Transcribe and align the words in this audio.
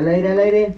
Al 0.00 0.06
aire, 0.06 0.30
al 0.30 0.38
aire. 0.38 0.74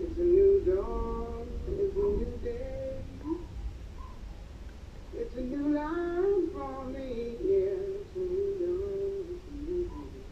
It's 0.00 0.18
a 0.18 0.22
new 0.22 0.62
dawn, 0.64 1.46
it's 1.66 1.96
a 1.96 2.00
new 2.00 2.38
day. 2.44 2.96
It's 5.18 5.36
a 5.36 5.40
new 5.40 5.74
life 5.74 6.52
for 6.52 6.84
me, 6.86 7.36
yeah. 7.42 7.92
It's 7.98 8.16
a 8.16 8.18
new 8.18 8.50
dawn, 8.60 9.26
it's 9.32 9.48
a 9.48 9.56
new 9.66 9.82
day. 9.90 10.22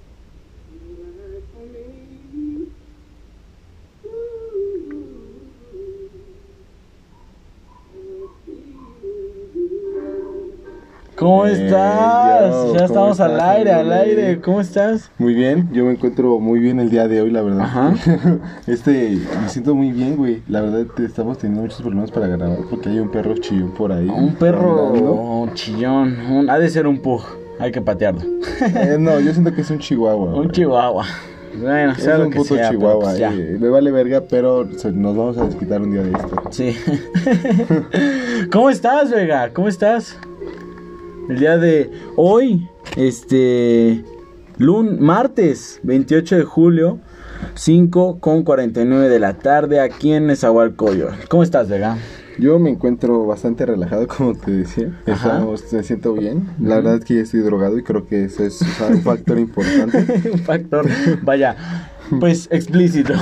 New 0.71 0.95
life 1.03 1.45
for 1.53 1.65
me. 1.67 1.87
Ooh. 4.07 4.51
¿Cómo 11.21 11.45
Eh, 11.47 11.53
estás? 11.53 12.51
yo, 12.51 12.65
ya 12.73 12.73
¿cómo 12.73 12.85
estamos 12.87 13.21
al 13.21 13.39
aire, 13.39 13.73
al 13.73 13.93
aire. 13.93 14.41
¿Cómo 14.41 14.61
estás? 14.63 15.11
Muy 15.19 15.35
bien, 15.35 15.69
yo 15.71 15.85
me 15.85 15.93
encuentro 15.93 16.39
muy 16.41 16.59
bien 16.61 16.81
el 16.81 16.89
día 16.89 17.07
de 17.09 17.21
hoy, 17.21 17.31
la 17.31 17.43
verdad. 17.43 17.61
Ajá. 17.61 17.95
Este, 18.67 19.19
me 19.43 19.49
siento 19.51 19.75
muy 19.75 19.93
bien, 19.93 20.17
güey. 20.17 20.43
La 20.49 20.63
verdad, 20.63 20.87
te 20.97 21.05
estamos 21.05 21.37
teniendo 21.37 21.63
muchos 21.63 21.83
problemas 21.83 22.11
para 22.11 22.27
grabar 22.27 22.59
porque 22.71 22.89
hay 22.89 22.99
un 23.01 23.11
perro 23.11 23.35
chillón 23.37 23.73
por 23.73 23.93
ahí. 23.93 24.09
Un 24.09 24.35
perro 24.35 24.93
rondando. 24.95 25.51
chillón. 25.55 26.17
un- 26.31 26.49
ha 26.51 26.59
de 26.59 26.69
ser 26.71 26.87
un 26.87 27.01
pug. 27.03 27.21
Hay 27.59 27.71
que 27.71 27.83
patearlo. 27.83 28.23
Eh, 28.23 28.97
no, 28.99 29.21
yo 29.21 29.31
siento 29.33 29.53
que 29.55 29.61
es 29.61 29.71
un 29.71 29.79
chihuahua. 29.81 30.35
un 30.35 30.51
chihuahua. 30.51 31.05
Bueno, 31.61 31.93
Es 31.93 32.03
sea 32.05 32.17
lo 32.17 32.25
un 32.27 32.31
que 32.31 32.39
puto 32.39 32.55
sea, 32.55 32.71
chihuahua. 32.71 33.01
pues 33.11 33.21
eh, 33.21 33.59
me 33.61 33.69
vale 33.69 33.91
verga, 33.91 34.23
pero 34.31 34.65
nos 34.65 35.17
vamos 35.17 35.37
a 35.37 35.45
desquitar 35.45 35.83
un 35.83 35.91
día 35.93 36.03
de 36.03 36.13
esto. 36.13 36.43
Sí. 36.51 36.77
¿Cómo 38.53 38.71
estás, 38.71 39.11
Vega? 39.11 39.51
¿Cómo 39.53 39.69
estás? 39.69 40.17
El 41.31 41.39
día 41.39 41.59
de 41.59 41.89
hoy, 42.17 42.69
este, 42.97 44.03
lun 44.59 45.01
martes 45.01 45.79
28 45.85 46.39
de 46.39 46.43
julio, 46.43 46.99
5 47.55 48.19
con 48.19 48.43
49 48.43 49.09
de 49.09 49.21
la 49.21 49.35
tarde, 49.35 49.79
aquí 49.79 50.13
en 50.13 50.27
Nezahualcóyotl. 50.27 51.29
¿Cómo 51.29 51.45
estás, 51.45 51.69
Vega? 51.69 51.99
Yo 52.41 52.59
me 52.59 52.71
encuentro 52.71 53.27
bastante 53.27 53.65
relajado, 53.65 54.09
como 54.09 54.35
te 54.35 54.51
decía. 54.51 55.01
Estamos, 55.07 55.73
me 55.73 55.85
siento 55.85 56.15
bien. 56.15 56.51
La 56.61 56.75
verdad 56.77 56.97
es 56.97 57.05
que 57.05 57.15
ya 57.15 57.21
estoy 57.21 57.41
drogado 57.43 57.79
y 57.79 57.85
creo 57.85 58.09
que 58.09 58.25
ese 58.25 58.47
es 58.47 58.61
o 58.61 58.65
sea, 58.65 58.89
un 58.89 59.03
factor 59.03 59.39
importante. 59.39 60.31
Un 60.33 60.39
factor, 60.41 60.85
vaya, 61.23 61.55
pues 62.19 62.49
explícito. 62.51 63.15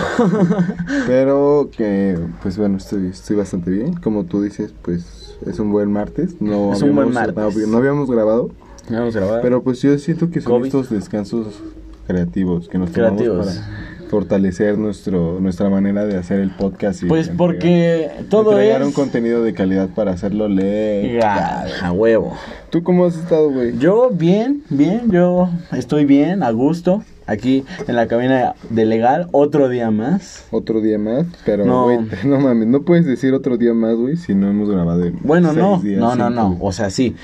Pero 1.06 1.68
que, 1.76 2.18
pues 2.40 2.56
bueno, 2.56 2.78
estoy, 2.78 3.08
estoy 3.08 3.36
bastante 3.36 3.70
bien. 3.70 3.92
Como 3.92 4.24
tú 4.24 4.40
dices, 4.40 4.72
pues 4.80 5.17
es 5.46 5.58
un 5.58 5.70
buen 5.72 5.90
martes. 5.92 6.40
No 6.40 6.72
Es 6.72 6.82
un 6.82 6.94
buen 6.94 7.08
habíamos- 7.08 7.34
martes. 7.36 7.56
No, 7.66 7.72
no 7.72 7.78
habíamos 7.78 8.10
grabado. 8.10 8.50
Vamos 8.90 9.14
a 9.16 9.20
grabar. 9.20 9.42
Pero 9.42 9.62
pues 9.62 9.80
yo 9.82 9.96
siento 9.98 10.30
que 10.30 10.40
son 10.40 10.52
COVID. 10.52 10.66
estos 10.66 10.90
descansos 10.90 11.60
creativos 12.06 12.68
que 12.68 12.78
nos 12.78 12.90
tomamos 12.92 13.16
Creativos. 13.22 13.46
para 13.46 13.97
fortalecer 14.08 14.78
nuestro 14.78 15.38
nuestra 15.40 15.68
manera 15.70 16.04
de 16.06 16.16
hacer 16.16 16.40
el 16.40 16.50
podcast. 16.50 17.02
Y 17.02 17.06
pues 17.06 17.28
entregar- 17.28 17.36
porque 17.36 18.10
todo 18.28 18.52
entregar 18.52 18.80
es... 18.80 18.86
un 18.86 18.92
contenido 18.92 19.42
de 19.42 19.54
calidad 19.54 19.88
para 19.94 20.12
hacerlo 20.12 20.48
leer. 20.48 21.24
A 21.24 21.92
huevo. 21.92 22.34
¿Tú 22.70 22.82
cómo 22.82 23.06
has 23.06 23.16
estado, 23.16 23.50
güey? 23.50 23.78
Yo 23.78 24.10
bien, 24.10 24.62
bien, 24.70 25.10
yo 25.10 25.48
estoy 25.72 26.04
bien, 26.04 26.42
a 26.42 26.50
gusto, 26.50 27.02
aquí 27.26 27.64
en 27.86 27.96
la 27.96 28.06
cabina 28.08 28.54
de 28.70 28.84
legal, 28.86 29.28
otro 29.32 29.68
día 29.68 29.90
más. 29.90 30.44
Otro 30.50 30.80
día 30.80 30.98
más, 30.98 31.26
pero 31.44 31.64
No. 31.64 31.86
no 32.24 32.40
mames, 32.40 32.68
no 32.68 32.82
puedes 32.82 33.06
decir 33.06 33.32
otro 33.34 33.56
día 33.56 33.72
más, 33.74 33.94
güey, 33.94 34.16
si 34.16 34.34
no 34.34 34.48
hemos 34.50 34.68
grabado 34.70 35.04
en 35.04 35.18
Bueno, 35.22 35.52
no, 35.52 35.78
días, 35.78 36.00
no, 36.00 36.14
no, 36.16 36.30
no, 36.30 36.56
o 36.60 36.72
sea, 36.72 36.90
sí, 36.90 37.14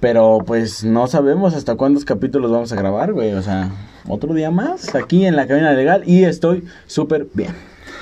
pero 0.00 0.38
pues 0.46 0.84
no 0.84 1.06
sabemos 1.06 1.54
hasta 1.54 1.76
cuántos 1.76 2.04
capítulos 2.04 2.50
vamos 2.50 2.72
a 2.72 2.76
grabar, 2.76 3.12
güey, 3.12 3.32
o 3.34 3.42
sea, 3.42 3.70
otro 4.06 4.34
día 4.34 4.50
más 4.50 4.94
aquí 4.94 5.24
en 5.26 5.36
la 5.36 5.46
cabina 5.46 5.72
legal 5.72 6.02
y 6.06 6.24
estoy 6.24 6.64
súper 6.86 7.26
bien. 7.34 7.52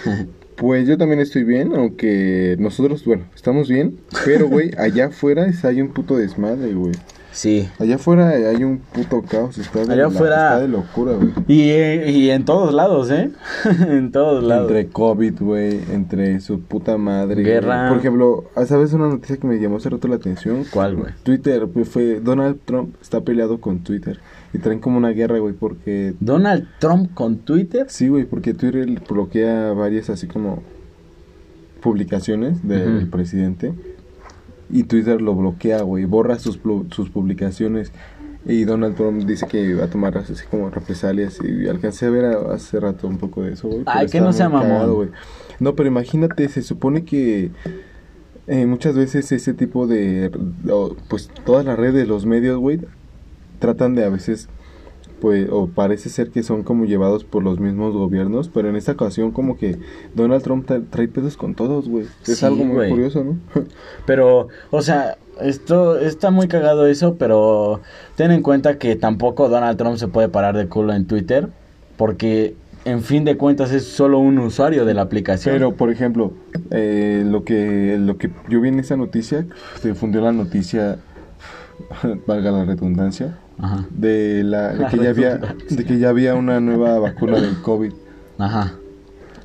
Pues 0.56 0.88
yo 0.88 0.96
también 0.96 1.20
estoy 1.20 1.44
bien, 1.44 1.74
aunque 1.76 2.56
nosotros, 2.58 3.04
bueno, 3.04 3.26
estamos 3.34 3.68
bien, 3.68 3.98
pero 4.24 4.48
güey, 4.48 4.70
allá 4.78 5.08
afuera 5.08 5.46
hay 5.62 5.82
un 5.82 5.92
puto 5.92 6.16
desmadre, 6.16 6.72
güey. 6.72 6.94
Sí. 7.36 7.68
Allá 7.78 7.96
afuera 7.96 8.30
hay 8.30 8.64
un 8.64 8.78
puto 8.78 9.20
caos, 9.20 9.58
está 9.58 9.80
de, 9.84 9.92
Allá 9.92 9.96
la- 9.96 10.08
afuera- 10.08 10.34
está 10.54 10.60
de 10.60 10.68
locura, 10.68 11.12
güey. 11.16 11.32
Y, 11.46 11.68
eh, 11.68 12.10
y 12.10 12.30
en 12.30 12.46
todos 12.46 12.72
lados, 12.72 13.10
¿eh? 13.10 13.30
en 13.90 14.10
todos 14.10 14.42
lados. 14.42 14.70
Entre 14.70 14.88
COVID, 14.90 15.34
güey, 15.42 15.80
entre 15.92 16.40
su 16.40 16.60
puta 16.62 16.96
madre. 16.96 17.42
Guerra. 17.42 17.90
Por 17.90 17.98
ejemplo, 17.98 18.44
¿sabes 18.66 18.94
una 18.94 19.08
noticia 19.08 19.36
que 19.36 19.46
me 19.46 19.58
llamó 19.60 19.76
hace 19.76 19.90
rato 19.90 20.08
la 20.08 20.16
atención? 20.16 20.64
¿Cuál, 20.72 20.96
güey? 20.96 21.12
Twitter, 21.24 21.68
fue 21.84 22.20
Donald 22.20 22.58
Trump 22.64 22.94
está 23.02 23.20
peleado 23.20 23.60
con 23.60 23.80
Twitter 23.80 24.18
y 24.54 24.58
traen 24.58 24.80
como 24.80 24.96
una 24.96 25.10
guerra, 25.10 25.38
güey, 25.38 25.52
porque 25.52 26.14
Donald 26.20 26.66
Trump 26.78 27.12
con 27.12 27.36
Twitter. 27.36 27.84
sí, 27.90 28.08
güey, 28.08 28.24
porque 28.24 28.54
Twitter 28.54 28.88
bloquea 29.06 29.74
varias 29.74 30.08
así 30.08 30.26
como 30.26 30.62
publicaciones 31.82 32.66
del 32.66 32.96
Ujú. 33.02 33.10
presidente 33.10 33.72
y 34.70 34.84
Twitter 34.84 35.20
lo 35.20 35.34
bloquea, 35.34 35.82
güey, 35.82 36.04
borra 36.04 36.38
sus 36.38 36.58
sus 36.90 37.10
publicaciones 37.10 37.92
y 38.44 38.64
Donald 38.64 38.94
Trump 38.96 39.24
dice 39.24 39.46
que 39.48 39.74
va 39.74 39.84
a 39.84 39.90
tomar 39.90 40.16
así 40.18 40.34
como 40.50 40.70
represalias 40.70 41.38
y 41.42 41.68
alcancé 41.68 42.06
a 42.06 42.10
ver 42.10 42.24
a- 42.26 42.54
hace 42.54 42.78
rato 42.78 43.08
un 43.08 43.18
poco 43.18 43.42
de 43.42 43.52
eso, 43.54 43.68
güey. 43.68 43.82
Ay, 43.86 44.06
que 44.08 44.20
no 44.20 44.32
sea 44.32 44.48
muy 44.48 44.60
mamón. 44.62 44.94
güey. 44.94 45.08
No, 45.58 45.74
pero 45.74 45.88
imagínate, 45.88 46.48
se 46.48 46.62
supone 46.62 47.04
que 47.04 47.50
eh, 48.46 48.66
muchas 48.66 48.94
veces 48.94 49.32
ese 49.32 49.52
tipo 49.54 49.86
de, 49.88 50.30
pues 51.08 51.28
todas 51.44 51.64
las 51.64 51.76
redes, 51.78 52.06
los 52.06 52.24
medios, 52.26 52.58
güey, 52.58 52.80
tratan 53.58 53.94
de 53.96 54.04
a 54.04 54.08
veces, 54.10 54.48
pues, 55.20 55.48
o 55.50 55.66
parece 55.68 56.08
ser 56.10 56.30
que 56.30 56.42
son 56.42 56.62
como 56.62 56.84
llevados 56.84 57.24
por 57.24 57.42
los 57.42 57.58
mismos 57.60 57.94
gobiernos, 57.94 58.48
pero 58.48 58.68
en 58.68 58.76
esta 58.76 58.92
ocasión 58.92 59.30
como 59.32 59.56
que 59.56 59.78
Donald 60.14 60.42
Trump 60.42 60.68
tra- 60.68 60.84
trae 60.90 61.08
pedos 61.08 61.36
con 61.36 61.54
todos, 61.54 61.88
güey. 61.88 62.06
Es 62.26 62.38
Sí, 62.38 62.44
algo 62.44 62.64
muy 62.64 62.88
curioso, 62.90 63.24
¿no? 63.24 63.36
Pero, 64.06 64.48
o 64.70 64.82
sea, 64.82 65.16
esto 65.40 65.98
está 65.98 66.30
muy 66.30 66.48
cagado 66.48 66.86
eso, 66.86 67.16
pero 67.16 67.80
ten 68.14 68.30
en 68.30 68.42
cuenta 68.42 68.78
que 68.78 68.96
tampoco 68.96 69.48
Donald 69.48 69.76
Trump 69.78 69.96
se 69.96 70.08
puede 70.08 70.28
parar 70.28 70.56
de 70.56 70.66
culo 70.68 70.94
en 70.94 71.06
Twitter, 71.06 71.48
porque 71.98 72.54
en 72.86 73.02
fin 73.02 73.24
de 73.24 73.36
cuentas 73.36 73.72
es 73.72 73.84
solo 73.84 74.18
un 74.18 74.38
usuario 74.38 74.84
de 74.84 74.94
la 74.94 75.02
aplicación. 75.02 75.54
Pero, 75.54 75.74
por 75.74 75.90
ejemplo, 75.90 76.32
eh, 76.70 77.22
lo 77.26 77.44
que 77.44 77.98
lo 77.98 78.16
que 78.16 78.30
yo 78.48 78.60
vi 78.60 78.68
en 78.68 78.78
esa 78.78 78.96
noticia, 78.96 79.44
se 79.80 79.88
difundió 79.88 80.20
la 80.22 80.32
noticia, 80.32 80.98
valga 82.26 82.50
la 82.52 82.64
redundancia, 82.64 83.38
Ajá. 83.58 83.86
de 83.90 84.42
la 84.44 84.74
de 84.74 84.86
que 84.86 84.98
ya 84.98 85.10
había 85.10 85.38
de 85.70 85.84
que 85.84 85.98
ya 85.98 86.10
había 86.10 86.34
una 86.34 86.60
nueva 86.60 86.98
vacuna 86.98 87.40
del 87.40 87.60
COVID. 87.62 87.92
Ajá. 88.38 88.74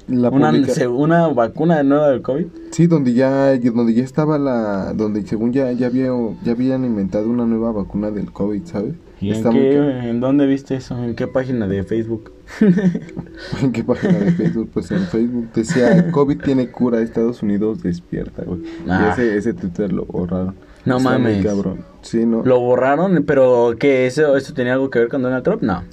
La 0.07 0.29
Una, 0.29 0.51
una 0.89 1.27
vacuna 1.29 1.83
nueva 1.83 2.09
del 2.09 2.21
COVID. 2.21 2.47
Sí, 2.71 2.87
donde 2.87 3.13
ya 3.13 3.57
donde 3.57 3.93
ya 3.93 4.03
estaba 4.03 4.37
la 4.37 4.93
donde 4.93 5.25
según 5.25 5.53
ya 5.53 5.71
ya 5.71 5.87
había 5.87 6.09
ya 6.43 6.51
habían 6.51 6.83
inventado 6.83 7.29
una 7.29 7.45
nueva 7.45 7.71
vacuna 7.71 8.11
del 8.11 8.31
COVID, 8.31 8.65
¿sabes? 8.65 8.95
¿Y 9.21 9.31
en, 9.31 9.43
qué, 9.43 10.09
en 10.09 10.19
dónde 10.19 10.47
viste 10.47 10.75
eso? 10.75 10.97
¿En 11.01 11.15
qué 11.15 11.27
página 11.27 11.67
de 11.67 11.83
Facebook? 11.83 12.31
¿En 13.61 13.71
qué 13.71 13.83
página 13.83 14.17
de 14.17 14.31
Facebook? 14.31 14.71
Pues 14.73 14.89
en 14.91 15.01
Facebook 15.01 15.49
decía 15.53 16.11
COVID 16.11 16.39
tiene 16.41 16.69
cura, 16.71 16.99
Estados 17.01 17.43
Unidos 17.43 17.83
despierta, 17.83 18.43
güey. 18.43 18.61
Ah. 18.89 19.05
Y 19.05 19.11
ese 19.11 19.37
ese 19.37 19.53
Twitter 19.53 19.93
lo 19.93 20.05
borraron. 20.05 20.55
No 20.85 20.97
Está 20.97 21.09
muy 21.17 21.21
mames. 21.31 21.45
cabrón. 21.45 21.85
Sí, 22.01 22.25
no. 22.25 22.43
Lo 22.43 22.59
borraron, 22.59 23.23
pero 23.25 23.75
¿qué? 23.79 24.07
¿Eso, 24.07 24.35
¿Eso 24.37 24.53
tenía 24.53 24.73
algo 24.73 24.89
que 24.89 24.99
ver 24.99 25.07
con 25.09 25.21
Donald 25.21 25.43
Trump? 25.43 25.61
No. 25.61 25.83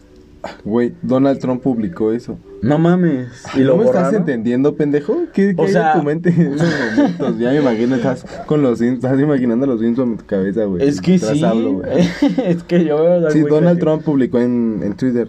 Güey, 0.65 0.95
Donald 1.03 1.39
Trump 1.41 1.63
publicó 1.63 2.13
eso. 2.13 2.39
No 2.63 2.79
mames. 2.79 3.29
¿Y 3.55 3.61
lo 3.61 3.73
¿No 3.77 3.83
me 3.83 3.85
estás 3.87 4.13
entendiendo, 4.15 4.75
pendejo? 4.77 5.17
¿Qué, 5.33 5.55
qué 5.55 5.61
O 5.63 5.65
hay 5.67 5.73
sea- 5.73 5.93
en 5.93 5.99
tu 6.01 6.05
mente 6.07 6.29
en 6.31 6.55
esos 6.55 6.69
momentos? 6.97 7.39
Ya 7.39 7.51
me 7.51 7.57
imagino, 7.61 7.97
estás 7.97 8.25
con 8.47 8.63
los 8.63 8.81
estás 8.81 9.21
imaginando 9.21 9.67
los 9.67 9.81
Sims 9.81 9.99
en 9.99 10.17
tu 10.17 10.25
cabeza, 10.27 10.65
güey. 10.65 10.87
Es 10.89 11.01
que 11.01 11.19
sí. 11.19 11.45
hablo, 11.45 11.83
es 12.45 12.63
que 12.65 12.85
yo 12.85 13.01
veo 13.03 13.15
algo 13.15 13.31
Sí, 13.31 13.41
Donald. 13.43 13.79
Trump 13.79 14.03
publicó 14.05 14.39
en, 14.39 14.81
en 14.83 14.95
Twitter, 14.95 15.29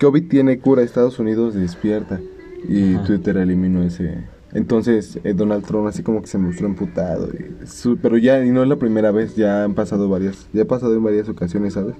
COVID 0.00 0.28
tiene 0.28 0.58
cura, 0.58 0.82
Estados 0.82 1.18
Unidos 1.18 1.54
despierta. 1.54 2.20
Y 2.68 2.94
Ajá. 2.94 3.04
Twitter 3.06 3.36
eliminó 3.38 3.82
ese... 3.82 4.18
Entonces, 4.54 5.18
eh, 5.24 5.32
Donald 5.34 5.64
Trump 5.64 5.86
así 5.86 6.02
como 6.02 6.20
que 6.20 6.26
se 6.26 6.38
mostró 6.38 6.66
emputado. 6.66 7.28
y 7.28 7.66
su- 7.66 7.96
pero 7.96 8.18
ya, 8.18 8.44
y 8.44 8.50
no 8.50 8.62
es 8.62 8.68
la 8.68 8.76
primera 8.76 9.10
vez, 9.10 9.34
ya 9.34 9.64
han 9.64 9.74
pasado 9.74 10.08
varias, 10.08 10.46
ya 10.52 10.62
ha 10.62 10.66
pasado 10.66 10.94
en 10.94 11.02
varias 11.02 11.28
ocasiones, 11.28 11.72
¿sabes? 11.74 11.94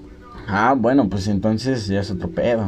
Ah, 0.47 0.75
bueno, 0.77 1.09
pues 1.09 1.27
entonces 1.27 1.87
ya 1.87 2.01
es 2.01 2.11
otro 2.11 2.29
pedo. 2.29 2.67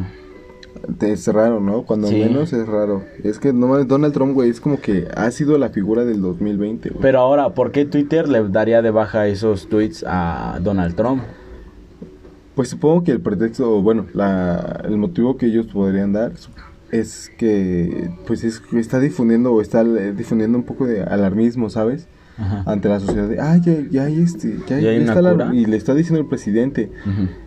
Es 1.01 1.27
raro, 1.27 1.59
¿no? 1.61 1.83
Cuando 1.83 2.07
Sí. 2.07 2.15
menos 2.15 2.51
es 2.53 2.67
raro. 2.67 3.03
Es 3.23 3.39
que 3.39 3.53
no 3.53 3.83
Donald 3.85 4.13
Trump, 4.13 4.33
güey, 4.33 4.49
es 4.49 4.59
como 4.59 4.79
que 4.79 5.07
ha 5.15 5.29
sido 5.31 5.57
la 5.57 5.69
figura 5.69 6.03
del 6.05 6.21
2020, 6.21 6.89
güey. 6.89 7.01
Pero 7.01 7.19
ahora, 7.19 7.49
¿por 7.53 7.71
qué 7.71 7.85
Twitter 7.85 8.27
le 8.27 8.47
daría 8.49 8.81
de 8.81 8.91
baja 8.91 9.27
esos 9.27 9.67
tweets 9.67 10.03
a 10.07 10.59
Donald 10.61 10.95
Trump? 10.95 11.21
Pues 12.55 12.69
supongo 12.69 13.03
que 13.03 13.11
el 13.11 13.19
pretexto, 13.19 13.81
bueno, 13.81 14.05
la, 14.13 14.81
el 14.85 14.97
motivo 14.97 15.37
que 15.37 15.47
ellos 15.47 15.65
podrían 15.67 16.13
dar 16.13 16.33
es 16.91 17.31
que, 17.37 18.09
pues 18.27 18.43
es, 18.43 18.61
está 18.75 18.99
difundiendo 18.99 19.51
o 19.53 19.61
está 19.61 19.81
eh, 19.81 20.13
difundiendo 20.15 20.57
un 20.57 20.63
poco 20.63 20.85
de 20.85 21.03
alarmismo, 21.03 21.69
¿sabes? 21.69 22.07
Ajá. 22.37 22.63
ante 22.65 22.89
la 22.89 22.99
sociedad 22.99 23.29
de, 23.29 23.39
ah, 23.39 23.55
ya, 23.55 23.75
ya 23.89 24.03
hay 24.03 24.19
este, 24.21 24.57
ya, 24.67 24.77
¿Ya 24.77 24.89
hay 24.89 24.97
está 24.97 25.21
la- 25.21 25.55
y 25.55 25.63
le 25.65 25.77
está 25.77 25.95
diciendo 25.95 26.19
el 26.19 26.27
presidente. 26.27 26.91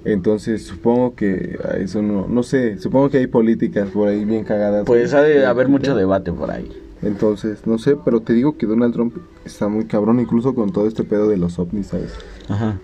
Entonces, 0.07 0.65
supongo 0.65 1.15
que 1.15 1.59
a 1.63 1.77
eso 1.77 2.01
no, 2.01 2.27
no 2.27 2.43
sé, 2.43 2.79
supongo 2.79 3.11
que 3.11 3.19
hay 3.19 3.27
políticas 3.27 3.89
por 3.91 4.09
ahí 4.09 4.25
bien 4.25 4.45
cagadas. 4.45 4.85
Pues 4.87 5.13
ha 5.13 5.21
de 5.21 5.45
haber 5.45 5.69
mucho 5.69 5.95
debate 5.95 6.33
por 6.33 6.51
ahí. 6.51 6.73
Entonces, 7.03 7.67
no 7.67 7.77
sé, 7.79 7.97
pero 8.03 8.21
te 8.21 8.33
digo 8.33 8.57
que 8.57 8.67
Donald 8.67 8.95
Trump 8.95 9.15
está 9.45 9.69
muy 9.69 9.85
cabrón, 9.85 10.21
incluso 10.21 10.55
con 10.55 10.73
todo 10.73 10.89
este 10.89 11.05
pedo 11.05 11.29
de 11.29 11.37
los 11.37 11.59
ovnis, 11.59 11.89
¿sabes? 11.89 12.15
Ajá. 12.49 12.79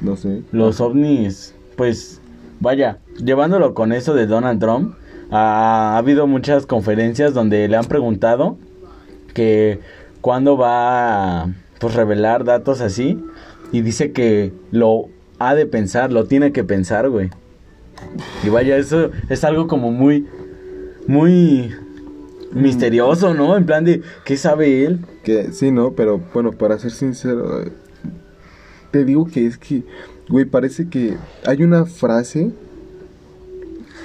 No 0.00 0.16
sé. 0.16 0.42
Los 0.52 0.80
ovnis, 0.80 1.54
pues, 1.76 2.20
vaya, 2.60 2.98
llevándolo 3.24 3.72
con 3.72 3.92
eso 3.92 4.14
de 4.14 4.26
Donald 4.26 4.60
Trump, 4.60 4.94
ha, 5.30 5.94
ha 5.94 5.98
habido 5.98 6.26
muchas 6.26 6.66
conferencias 6.66 7.34
donde 7.34 7.68
le 7.68 7.76
han 7.76 7.84
preguntado 7.84 8.56
que 9.34 9.80
cuándo 10.20 10.56
va 10.56 11.42
a 11.42 11.54
pues, 11.78 11.94
revelar 11.94 12.44
datos 12.44 12.80
así 12.80 13.18
y 13.72 13.82
dice 13.82 14.12
que 14.12 14.52
lo 14.70 15.08
ha 15.38 15.54
de 15.54 15.66
pensar, 15.66 16.12
lo 16.12 16.24
tiene 16.24 16.52
que 16.52 16.64
pensar, 16.64 17.08
güey. 17.08 17.30
Y 18.44 18.48
vaya, 18.48 18.76
eso 18.76 19.10
es 19.28 19.44
algo 19.44 19.66
como 19.66 19.90
muy, 19.90 20.26
muy 21.06 21.72
misterioso, 22.52 23.34
¿no? 23.34 23.56
En 23.56 23.66
plan 23.66 23.84
de, 23.84 24.02
¿qué 24.24 24.36
sabe 24.36 24.84
él? 24.84 25.00
Que 25.22 25.52
sí, 25.52 25.70
no, 25.70 25.92
pero 25.92 26.20
bueno, 26.32 26.52
para 26.52 26.78
ser 26.78 26.90
sincero, 26.90 27.62
eh, 27.62 27.72
te 28.90 29.04
digo 29.04 29.26
que 29.26 29.46
es 29.46 29.58
que, 29.58 29.84
güey, 30.28 30.44
parece 30.44 30.88
que 30.88 31.16
hay 31.46 31.62
una 31.62 31.84
frase, 31.84 32.50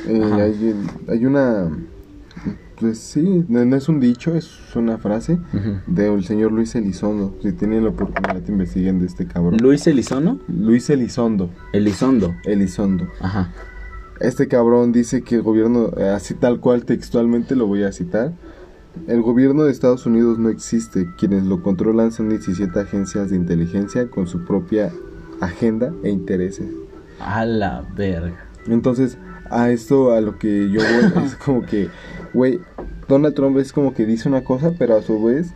eh, 0.07 0.31
hay, 0.33 0.75
hay 1.09 1.25
una, 1.25 1.69
pues 2.79 2.97
sí, 2.99 3.45
no, 3.47 3.75
es 3.75 3.87
un 3.89 3.99
dicho, 3.99 4.35
es 4.35 4.75
una 4.75 4.97
frase 4.97 5.33
Ujú. 5.53 5.77
del 5.87 6.23
señor 6.25 6.51
Luis 6.51 6.75
Elizondo. 6.75 7.35
Si 7.41 7.51
tienen 7.53 7.83
la 7.83 7.89
oportunidad, 7.91 8.41
te 8.41 8.51
investiguen 8.51 8.99
de 8.99 9.05
este 9.05 9.25
cabrón. 9.27 9.57
Luis 9.61 9.85
Elizondo, 9.87 10.39
Luis 10.47 10.89
Elizondo, 10.89 11.49
Elizondo, 11.73 12.33
Elizondo. 12.45 13.07
ajá. 13.21 13.51
Este 14.19 14.47
cabrón 14.47 14.91
dice 14.93 15.21
que 15.23 15.35
el 15.35 15.41
gobierno, 15.41 15.89
eh, 15.97 16.07
así 16.09 16.33
tal 16.35 16.59
cual 16.59 16.85
textualmente 16.85 17.55
lo 17.55 17.67
voy 17.67 17.83
a 17.83 17.91
citar, 17.91 18.31
el 19.07 19.21
gobierno 19.21 19.63
de 19.63 19.71
Estados 19.71 20.05
Unidos 20.05 20.37
no 20.37 20.49
existe, 20.49 21.07
quienes 21.17 21.43
lo 21.43 21.61
controlan 21.63 22.11
son 22.11 22.29
17 22.29 22.79
agencias 22.79 23.31
de 23.31 23.35
inteligencia 23.35 24.07
con 24.09 24.27
su 24.27 24.45
propia 24.45 24.91
agenda 25.41 25.91
e 26.03 26.09
intereses. 26.11 26.67
A 27.19 27.43
la 27.43 27.83
verga. 27.97 28.45
Entonces, 28.67 29.17
a 29.49 29.69
esto 29.71 30.13
a 30.13 30.21
lo 30.21 30.37
que 30.39 30.69
yo 30.69 30.79
voy 30.81 31.23
es 31.25 31.35
como 31.35 31.65
que, 31.65 31.89
güey, 32.33 32.59
Donald 33.07 33.35
Trump 33.35 33.57
es 33.57 33.73
como 33.73 33.93
que 33.93 34.05
dice 34.05 34.27
una 34.29 34.43
cosa, 34.43 34.73
pero 34.77 34.95
a 34.95 35.01
su 35.01 35.23
vez 35.23 35.53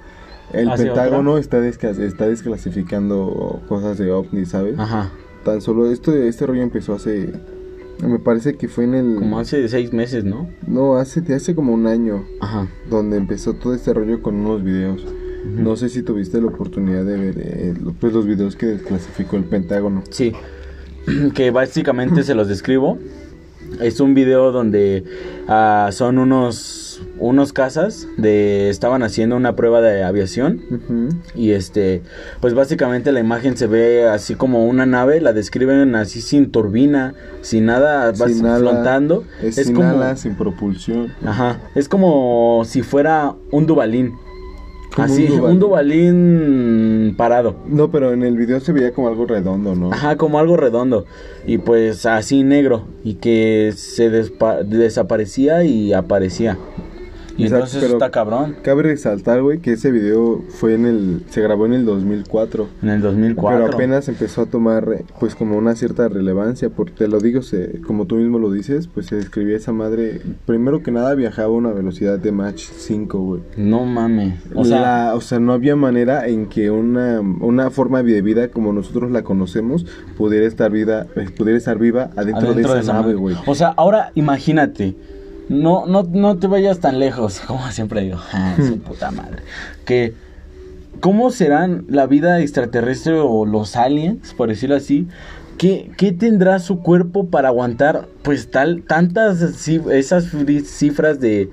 el 0.54 0.70
¿Hace 0.70 0.86
Pentágono 0.86 1.38
está, 1.38 1.60
desclas- 1.62 2.00
está 2.00 2.28
desclasificando 2.28 3.62
cosas 3.68 3.98
de 3.98 4.12
ovni, 4.12 4.46
¿sabes? 4.46 4.78
Ajá. 4.80 5.12
Tan 5.44 5.62
solo 5.62 5.90
esto, 5.92 6.14
este 6.14 6.46
rollo 6.46 6.62
empezó 6.62 6.94
hace, 6.96 7.34
me 8.06 8.20
parece 8.20 8.56
que 8.56 8.68
fue 8.68 8.84
en 8.86 8.94
el... 8.96 9.16
Como 9.16 9.40
hace 9.40 9.68
seis 9.70 9.94
meses, 9.94 10.24
¿no? 10.24 10.50
No, 10.66 10.98
hace, 10.98 11.22
hace 11.34 11.56
como 11.56 11.74
un 11.74 11.88
año, 11.88 12.26
Ajá. 12.42 12.68
donde 12.90 13.18
empezó 13.18 13.54
todo 13.54 13.74
este 13.74 13.94
rollo 13.94 14.22
con 14.22 14.36
unos 14.36 14.64
videos. 14.64 15.06
No 15.46 15.78
sé 15.78 15.88
si 15.88 16.02
tuviste 16.02 16.42
la 16.42 16.48
oportunidad 16.48 17.06
de 17.06 17.18
ver 17.18 17.36
eh, 17.38 17.74
pues, 18.02 18.12
los 18.12 18.26
videos 18.26 18.58
que 18.58 18.66
desclasificó 18.66 19.38
el 19.38 19.46
Pentágono. 19.46 20.04
Sí. 20.10 20.34
que 21.34 21.52
básicamente 21.52 22.24
se 22.24 22.36
los 22.36 22.50
describo. 22.50 22.98
Es 23.82 24.00
un 24.00 24.14
video 24.14 24.52
donde 24.52 25.04
ah, 25.48 25.90
son 25.92 26.18
unos 26.18 26.84
unos 27.20 27.54
casas 27.54 28.08
de 28.18 28.70
estaban 28.70 29.04
haciendo 29.04 29.36
una 29.36 29.56
prueba 29.56 29.82
de 29.82 30.04
aviación 30.04 30.62
Ujú. 30.72 31.10
y 31.36 31.52
este 31.52 32.02
pues 32.42 32.54
básicamente 32.54 33.12
la 33.12 33.20
imagen 33.20 33.56
se 33.58 33.68
ve 33.68 34.08
así 34.08 34.36
como 34.36 34.66
una 34.66 34.86
nave, 34.86 35.22
la 35.22 35.34
describen 35.34 35.96
así 35.96 36.22
sin 36.22 36.52
turbina, 36.52 37.14
sin 37.42 37.66
nada, 37.66 38.12
vas 38.18 38.34
flotando. 38.60 39.24
Es, 39.42 39.58
Es 39.58 39.68
sin 39.68 39.76
como 39.76 40.16
sin 40.16 40.36
propulsión. 40.36 41.14
Ajá, 41.26 41.60
es 41.76 41.88
como 41.90 42.64
si 42.66 42.82
fuera 42.82 43.36
un 43.52 43.66
Dubalín. 43.66 44.14
Como 44.98 45.14
un 45.14 45.14
Así, 45.14 45.28
un 45.32 45.60
Dubalín. 45.60 45.60
Dubalín 45.60 47.14
parado. 47.18 47.56
No, 47.68 47.92
pero 47.92 48.14
en 48.14 48.24
el 48.24 48.36
video 48.36 48.60
se 48.60 48.74
veía 48.74 48.92
como 48.94 49.08
algo 49.08 49.28
redondo, 49.28 49.76
¿no? 49.76 49.94
Ajá, 49.94 50.16
como 50.18 50.40
algo 50.40 50.58
redondo. 50.58 51.06
Y 51.46 51.60
pues 51.60 52.06
así 52.08 52.44
negro. 52.44 52.82
Y 53.04 53.14
que 53.16 53.74
se 53.76 54.12
despa- 54.12 54.64
desaparecía 54.64 55.64
y 55.64 55.94
aparecía. 55.94 56.58
Y 57.38 57.44
Exacto, 57.44 57.56
entonces 57.66 57.82
pero- 57.84 57.94
está 57.94 58.10
cabrón. 58.12 58.56
Cabe 58.64 58.84
resaltar, 58.84 59.42
güey, 59.44 59.60
que 59.60 59.74
ese 59.74 59.92
video 59.92 60.42
fue 60.50 60.74
en 60.74 60.86
el... 60.86 61.22
Se 61.30 61.42
grabó 61.42 61.66
en 61.68 61.74
el 61.74 61.86
2004. 61.86 62.68
En 62.82 62.90
el 62.90 63.02
2004. 63.02 63.60
Pero 63.64 63.74
apenas 63.76 64.10
empezó 64.10 64.42
a 64.42 64.46
tomar, 64.48 65.04
pues, 65.20 65.36
como 65.36 65.56
una 65.58 65.76
cierta 65.76 66.10
relevancia, 66.10 66.70
porque 66.70 66.94
te 66.94 67.08
lo 67.08 67.20
digo, 67.20 67.44
se, 67.44 67.80
como 67.82 68.06
tú 68.06 68.16
mismo 68.16 68.40
lo 68.40 68.52
dices, 68.52 68.88
pues 68.88 69.06
se 69.06 69.16
describía 69.18 69.56
esa 69.58 69.72
madre, 69.72 70.22
primero 70.46 70.82
que 70.82 70.92
nada 70.92 71.14
viajaba 71.14 71.48
a 71.50 71.52
una 71.52 71.72
velocidad 71.72 72.18
de 72.18 72.32
Mach 72.32 72.58
5, 72.58 73.20
güey. 73.20 73.42
No 73.56 73.86
mames. 73.86 74.34
O 74.56 74.66
sea, 74.66 75.12
o 75.16 75.22
sea, 75.22 75.40
no 75.40 75.54
había 75.54 75.76
manera 75.76 76.28
en 76.28 76.48
que 76.48 76.72
una, 76.72 77.20
una 77.22 77.70
forma 77.70 78.02
de 78.02 78.22
vida 78.22 78.48
como 78.50 78.74
nosotros 78.74 79.12
la 79.12 79.24
conocemos 79.24 79.86
pudiera 80.18 80.48
estar 80.48 80.72
vida, 80.72 81.06
eh, 81.16 81.28
pudiera 81.38 81.58
estar 81.58 81.78
viva 81.78 82.10
adentro, 82.16 82.50
adentro 82.50 82.74
de 82.74 82.80
esa 82.80 82.94
nave, 82.94 83.14
güey. 83.14 83.36
O 83.46 83.54
sea, 83.56 83.70
ahora 83.78 84.12
imagínate. 84.16 84.96
No, 85.50 85.86
no, 85.86 86.04
no 86.04 86.38
te 86.38 86.48
vayas 86.48 86.80
tan 86.80 87.00
lejos, 87.00 87.40
como 87.48 87.70
siempre 87.72 88.02
digo. 88.02 88.18
Ah, 88.34 88.56
su 88.58 88.80
puta 88.80 89.12
madre. 89.12 89.44
Que, 89.86 90.14
¿cómo 91.00 91.32
serán 91.32 91.86
la 91.88 92.08
vida 92.08 92.40
extraterrestre 92.42 93.20
o 93.20 93.46
los 93.46 93.76
aliens, 93.76 94.34
por 94.34 94.50
decirlo 94.50 94.76
así? 94.76 95.08
¿Qué, 95.58 95.92
qué 95.98 96.12
tendrá 96.12 96.60
su 96.60 96.82
cuerpo 96.82 97.28
para 97.30 97.48
aguantar, 97.48 98.08
pues, 98.22 98.52
tal, 98.52 98.84
tantas, 98.84 99.42
esas 99.42 100.26
cifras 100.66 101.20
de... 101.20 101.50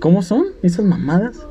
¿Cómo 0.00 0.22
son 0.22 0.46
esas 0.62 0.84
mamadas? 0.84 1.46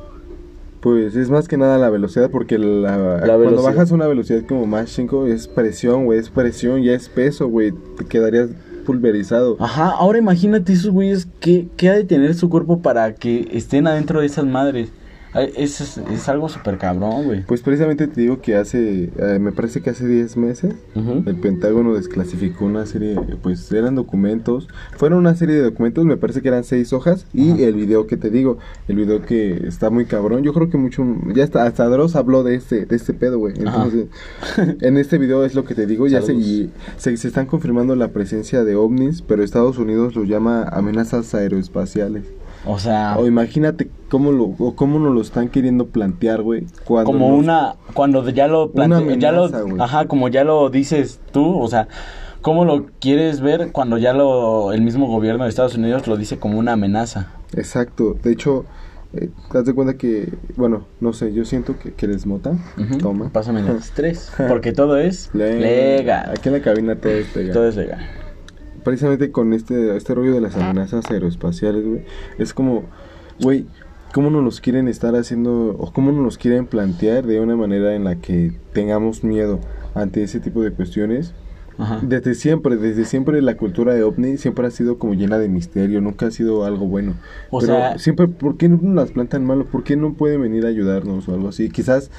Pues 0.84 1.16
es 1.16 1.30
más 1.30 1.48
que 1.48 1.56
nada 1.56 1.78
la 1.78 1.88
velocidad, 1.88 2.30
porque 2.30 2.58
la, 2.58 3.20
cuando 3.20 3.38
velocidad. 3.38 3.62
bajas 3.62 3.90
una 3.90 4.06
velocidad 4.06 4.42
como 4.46 4.66
Mach 4.66 4.88
5 4.88 5.28
es 5.28 5.48
presión, 5.48 6.04
güey, 6.04 6.18
es 6.18 6.28
presión, 6.28 6.82
ya 6.82 6.92
es 6.92 7.08
peso, 7.08 7.48
güey, 7.48 7.72
te 7.96 8.04
quedarías 8.04 8.50
pulverizado. 8.84 9.56
Ajá, 9.60 9.90
ahora 9.90 10.18
imagínate 10.18 10.72
esos 10.72 10.90
güeyes, 10.90 11.26
¿qué, 11.40 11.68
qué 11.76 11.88
ha 11.88 11.94
de 11.94 12.04
tener 12.04 12.34
su 12.34 12.48
cuerpo 12.48 12.80
para 12.80 13.14
que 13.14 13.48
estén 13.52 13.86
adentro 13.86 14.20
de 14.20 14.26
esas 14.26 14.44
madres? 14.44 14.90
Es, 15.34 15.80
es, 15.80 15.98
es 15.98 16.28
algo 16.28 16.48
súper 16.48 16.78
cabrón, 16.78 17.24
güey. 17.24 17.42
Pues 17.44 17.60
precisamente 17.60 18.06
te 18.06 18.20
digo 18.20 18.40
que 18.40 18.54
hace, 18.56 19.10
eh, 19.16 19.38
me 19.40 19.50
parece 19.52 19.80
que 19.80 19.90
hace 19.90 20.06
10 20.06 20.36
meses, 20.36 20.74
el 20.94 21.36
Pentágono 21.36 21.94
desclasificó 21.94 22.66
una 22.66 22.86
serie, 22.86 23.18
pues 23.42 23.70
eran 23.72 23.96
documentos, 23.96 24.68
fueron 24.96 25.18
una 25.18 25.34
serie 25.34 25.56
de 25.56 25.62
documentos, 25.62 26.04
me 26.04 26.16
parece 26.16 26.40
que 26.40 26.48
eran 26.48 26.62
seis 26.64 26.92
hojas, 26.92 27.26
y 27.34 27.62
el 27.62 27.74
video 27.74 28.06
que 28.06 28.16
te 28.16 28.30
digo, 28.30 28.58
el 28.86 28.96
video 28.96 29.22
que 29.22 29.66
está 29.66 29.90
muy 29.90 30.04
cabrón, 30.04 30.42
yo 30.44 30.52
creo 30.52 30.70
que 30.70 30.78
mucho, 30.78 31.04
ya 31.34 31.42
está, 31.42 31.64
hasta 31.64 31.86
Dross 31.86 32.14
habló 32.14 32.44
de 32.44 32.54
este, 32.54 32.86
de 32.86 32.94
este 32.96 33.12
pedo, 33.12 33.38
güey, 33.38 33.54
entonces, 33.58 34.06
en 34.80 34.96
este 34.96 35.18
video 35.18 35.44
es 35.44 35.54
lo 35.54 35.64
que 35.64 35.74
te 35.74 35.86
digo, 35.86 36.06
ya 36.06 36.22
se, 36.22 36.34
y 36.34 36.70
se, 36.96 37.16
se 37.16 37.28
están 37.28 37.46
confirmando 37.46 37.96
la 37.96 38.08
presencia 38.08 38.64
de 38.64 38.76
ovnis, 38.76 39.22
pero 39.22 39.42
Estados 39.42 39.78
Unidos 39.78 40.14
lo 40.14 40.24
llama 40.24 40.62
amenazas 40.64 41.34
aeroespaciales, 41.34 42.24
O 42.66 42.78
sea, 42.78 43.16
o 43.18 43.26
imagínate 43.26 43.90
cómo 44.08 44.32
lo, 44.32 44.44
o 44.58 44.74
cómo 44.74 44.98
nos 44.98 45.12
lo 45.14 45.20
están 45.20 45.48
queriendo 45.48 45.86
plantear, 45.88 46.40
güey, 46.42 46.64
cuando 46.84 47.12
como 47.12 47.28
nos- 47.30 47.38
una 47.40 47.74
cuando 47.92 48.26
ya 48.30 48.46
lo 48.48 48.64
Una 48.66 48.86
plante- 48.86 49.18
ya 49.18 49.32
lo 49.32 49.44
amenaza, 49.44 49.62
güey. 49.64 49.76
ajá, 49.80 50.06
como 50.06 50.28
ya 50.28 50.44
lo 50.44 50.70
dices 50.70 51.20
tú, 51.32 51.58
o 51.60 51.68
sea, 51.68 51.88
¿cómo 52.40 52.64
lo 52.64 52.86
quieres 53.00 53.40
ver 53.42 53.70
cuando 53.72 53.98
ya 53.98 54.12
lo 54.14 54.72
el 54.72 54.80
mismo 54.80 55.06
gobierno 55.08 55.44
de 55.44 55.50
Estados 55.50 55.74
Unidos 55.76 56.06
lo 56.06 56.16
dice 56.16 56.38
como 56.38 56.58
una 56.58 56.72
amenaza? 56.72 57.32
Exacto, 57.54 58.16
de 58.22 58.32
hecho, 58.32 58.64
eh, 59.12 59.28
te 59.52 59.58
das 59.58 59.66
de 59.66 59.74
cuenta 59.74 59.94
que, 59.98 60.32
bueno, 60.56 60.86
no 61.00 61.12
sé, 61.12 61.32
yo 61.34 61.44
siento 61.44 61.78
que, 61.78 61.92
que 61.92 62.06
eres 62.06 62.24
mota. 62.26 62.52
Ujú. 62.78 62.98
Toma. 62.98 63.28
Pásame 63.30 63.60
el 63.60 63.68
estrés, 63.76 64.32
porque 64.48 64.72
todo 64.72 64.96
es 64.98 65.28
Le- 65.34 65.60
legal. 65.98 66.30
Aquí 66.30 66.48
en 66.48 66.54
la 66.54 66.60
cabina 66.62 66.96
todo 66.96 67.12
es 67.12 67.36
legal. 67.36 67.52
Todo 67.52 67.68
es 67.68 67.76
legal. 67.76 68.00
Precisamente 68.84 69.30
con 69.30 69.52
este, 69.52 69.96
este 69.96 70.14
rollo 70.14 70.32
de 70.32 70.40
las 70.40 70.56
amenazas 70.56 71.10
aeroespaciales, 71.10 71.86
güey, 71.86 72.04
es 72.38 72.52
como, 72.52 72.84
güey, 73.40 73.66
¿cómo 74.12 74.30
nos 74.30 74.44
los 74.44 74.60
quieren 74.60 74.88
estar 74.88 75.16
haciendo, 75.16 75.74
o 75.78 75.92
cómo 75.92 76.12
nos 76.12 76.22
los 76.22 76.38
quieren 76.38 76.66
plantear 76.66 77.26
de 77.26 77.40
una 77.40 77.56
manera 77.56 77.94
en 77.94 78.04
la 78.04 78.16
que 78.16 78.52
tengamos 78.72 79.24
miedo 79.24 79.58
ante 79.94 80.22
ese 80.22 80.38
tipo 80.38 80.62
de 80.62 80.70
cuestiones? 80.70 81.32
Ajá. 81.78 81.98
Desde 82.02 82.34
siempre, 82.34 82.76
desde 82.76 83.04
siempre 83.04 83.40
la 83.42 83.56
cultura 83.56 83.94
de 83.94 84.02
ovni 84.02 84.36
siempre 84.36 84.66
ha 84.66 84.70
sido 84.70 84.98
como 84.98 85.14
llena 85.14 85.38
de 85.38 85.48
misterio, 85.48 86.00
nunca 86.00 86.26
ha 86.26 86.30
sido 86.30 86.64
algo 86.64 86.86
bueno. 86.86 87.14
O 87.50 87.60
Pero 87.60 87.74
sea- 87.74 87.98
siempre, 87.98 88.28
¿por 88.28 88.56
qué 88.56 88.68
no 88.68 88.78
las 88.94 89.10
plantan 89.10 89.44
malo? 89.44 89.64
¿Por 89.64 89.82
qué 89.84 89.96
no 89.96 90.14
pueden 90.14 90.42
venir 90.42 90.64
a 90.66 90.68
ayudarnos 90.68 91.28
o 91.28 91.34
algo 91.34 91.48
así? 91.48 91.68
Quizás 91.70 92.10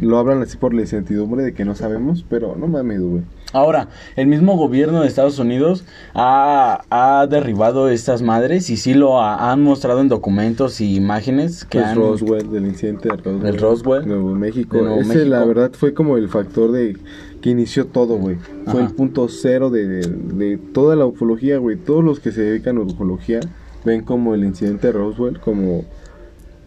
lo 0.00 0.18
hablan 0.18 0.42
así 0.42 0.56
por 0.56 0.74
la 0.74 0.80
incertidumbre 0.80 1.44
de 1.44 1.54
que 1.54 1.64
no 1.64 1.74
sabemos, 1.76 2.24
pero 2.28 2.56
no 2.56 2.66
mames, 2.66 3.00
güey. 3.00 3.22
Ahora, 3.52 3.86
el 4.16 4.26
mismo 4.26 4.56
gobierno 4.56 5.02
de 5.02 5.06
Estados 5.06 5.38
Unidos 5.38 5.84
ha, 6.12 6.82
ha 6.90 7.26
derribado 7.28 7.88
estas 7.88 8.20
madres 8.20 8.68
y 8.70 8.76
sí 8.76 8.94
lo 8.94 9.20
ha- 9.20 9.52
han 9.52 9.62
mostrado 9.62 10.00
en 10.00 10.08
documentos 10.08 10.80
y 10.80 10.96
imágenes 10.96 11.64
que 11.64 11.78
Pues 11.78 11.90
han... 11.90 11.96
Roswell, 11.96 12.50
del 12.50 12.66
incidente 12.66 13.08
de 13.08 13.16
Roswell. 13.16 13.40
Del 13.40 13.58
Roswell. 13.58 14.06
Nuevo 14.08 14.34
México. 14.34 14.76
De 14.78 14.82
Nuevo 14.82 15.00
Ese, 15.02 15.08
México. 15.14 15.30
la 15.30 15.44
verdad, 15.44 15.70
fue 15.72 15.94
como 15.94 16.16
el 16.16 16.28
factor 16.28 16.72
de 16.72 16.96
que 17.44 17.50
inició 17.50 17.86
todo, 17.88 18.16
güey. 18.16 18.36
Fue 18.72 18.80
el 18.80 18.88
punto 18.94 19.28
cero 19.28 19.68
de, 19.68 19.86
de- 19.86 20.08
de 20.08 20.56
toda 20.56 20.96
la 20.96 21.04
ufología, 21.04 21.58
güey. 21.58 21.76
Todos 21.76 22.02
los 22.02 22.18
que 22.18 22.32
se 22.32 22.40
dedican 22.40 22.78
a 22.78 22.80
ufología 22.80 23.40
ven 23.84 24.00
como 24.02 24.34
el 24.34 24.44
incidente 24.44 24.86
de 24.86 24.94
Roswell 24.94 25.38
como 25.40 25.84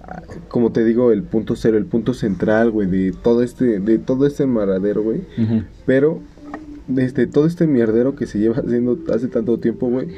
ah, 0.04 0.22
como 0.50 0.72
te 0.72 0.86
digo, 0.86 1.12
el 1.12 1.24
punto 1.24 1.56
cero, 1.56 1.78
el 1.80 1.86
punto 1.88 2.14
central, 2.14 2.70
güey, 2.70 2.88
de 2.88 3.12
todo 3.24 3.42
este, 3.42 3.80
de 3.80 3.98
todo 3.98 4.28
este 4.28 4.46
maradero, 4.46 5.02
güey. 5.02 5.22
Pero, 5.88 6.20
desde 6.88 7.26
todo 7.26 7.48
este 7.48 7.66
mierdero 7.66 8.16
que 8.16 8.28
se 8.28 8.38
lleva 8.38 8.58
haciendo 8.66 9.00
hace 9.12 9.28
tanto 9.30 9.58
tiempo, 9.60 9.90
güey, 9.90 10.10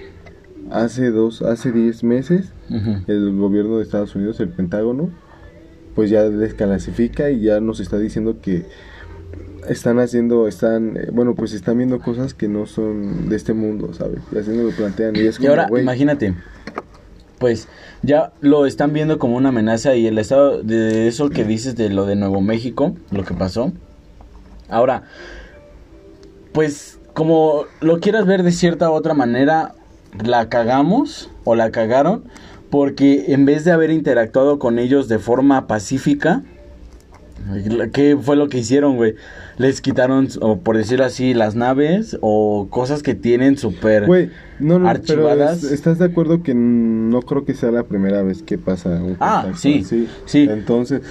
hace 0.72 1.10
dos, 1.10 1.42
hace 1.42 1.72
diez 1.72 2.04
meses, 2.04 2.51
el 3.08 3.36
gobierno 3.38 3.78
de 3.78 3.84
Estados 3.84 4.13
Unidos, 4.13 4.42
el 4.42 4.50
Pentágono, 4.50 5.10
pues 5.96 6.10
ya 6.10 6.30
desclasifica 6.30 7.32
y 7.32 7.39
ya 7.42 7.62
nos 7.62 7.80
está 7.80 7.98
diciendo 7.98 8.39
que 8.42 8.66
están 9.68 10.00
haciendo, 10.00 10.48
están, 10.48 10.98
eh, 10.98 11.10
bueno, 11.12 11.36
pues 11.36 11.54
están 11.54 11.78
viendo 11.78 12.00
cosas 12.00 12.34
que 12.34 12.48
no 12.48 12.66
son 12.66 13.30
de 13.30 13.36
este 13.36 13.54
mundo, 13.54 13.94
¿sabes? 13.94 14.20
Y 14.32 14.38
así 14.38 14.56
lo 14.56 14.70
plantean. 14.72 15.16
Y 15.16 15.22
es 15.22 15.39
Y 15.39 15.48
como, 15.48 15.50
ahora, 15.50 15.70
imagínate, 15.80 16.34
pues 17.39 17.68
ya 18.01 18.32
lo 18.42 18.66
están 18.66 18.94
viendo 18.94 19.20
como 19.20 19.38
una 19.38 19.50
amenaza 19.50 19.96
y 19.96 20.08
el 20.08 20.18
estado 20.18 20.62
de 20.63 21.08
eso 21.08 21.30
que 21.30 21.44
dices 21.44 21.75
de 21.75 21.89
lo 21.89 22.06
de 22.06 22.16
Nuevo 22.16 22.42
México, 22.42 22.96
lo 23.12 23.24
que 23.24 23.34
pasó. 23.34 23.72
Ahora, 24.70 25.04
pues 26.54 27.00
como 27.13 27.66
lo 27.82 28.00
quieras 28.00 28.25
ver 28.25 28.44
de 28.44 28.51
cierta 28.51 28.89
u 28.89 28.94
otra 28.94 29.13
manera, 29.13 29.74
la 30.24 30.50
cagamos 30.50 31.30
o 31.44 31.56
la 31.56 31.72
cagaron 31.72 32.24
porque 32.70 33.34
en 33.34 33.46
vez 33.46 33.66
de 33.66 33.72
haber 33.72 33.89
interactuado 33.89 34.60
con 34.60 34.80
ellos 34.80 35.08
de 35.08 35.20
forma 35.20 35.68
pacífica, 35.68 36.44
¿Qué 37.94 38.18
fue 38.22 38.36
lo 38.36 38.50
que 38.50 38.60
hicieron, 38.60 38.96
güey? 38.98 39.15
Les 39.58 39.82
quitaron, 39.82 40.27
o 40.41 40.60
por 40.60 40.77
decirlo 40.77 41.06
así, 41.06 41.34
las 41.34 41.56
naves 41.56 42.18
o 42.22 42.68
cosas 42.70 43.03
que 43.03 43.15
tienen 43.15 43.58
súper... 43.58 44.08
No, 44.60 44.75
pero 44.75 44.88
archivadas. 44.89 45.63
es- 45.63 45.72
¿estás 45.72 46.00
de 46.00 46.06
acuerdo 46.06 46.44
que 46.44 46.53
no 46.53 47.22
creo 47.22 47.46
que 47.46 47.53
sea 47.53 47.72
la 47.72 47.84
primera 47.84 48.22
vez 48.24 48.44
que 48.44 48.58
pasa 48.58 48.89
un 49.01 49.15
Ah, 49.20 49.41
contacto 49.44 49.58
sí, 49.60 49.82
así? 49.86 50.08
sí. 50.25 50.48
Entonces, 50.50 51.01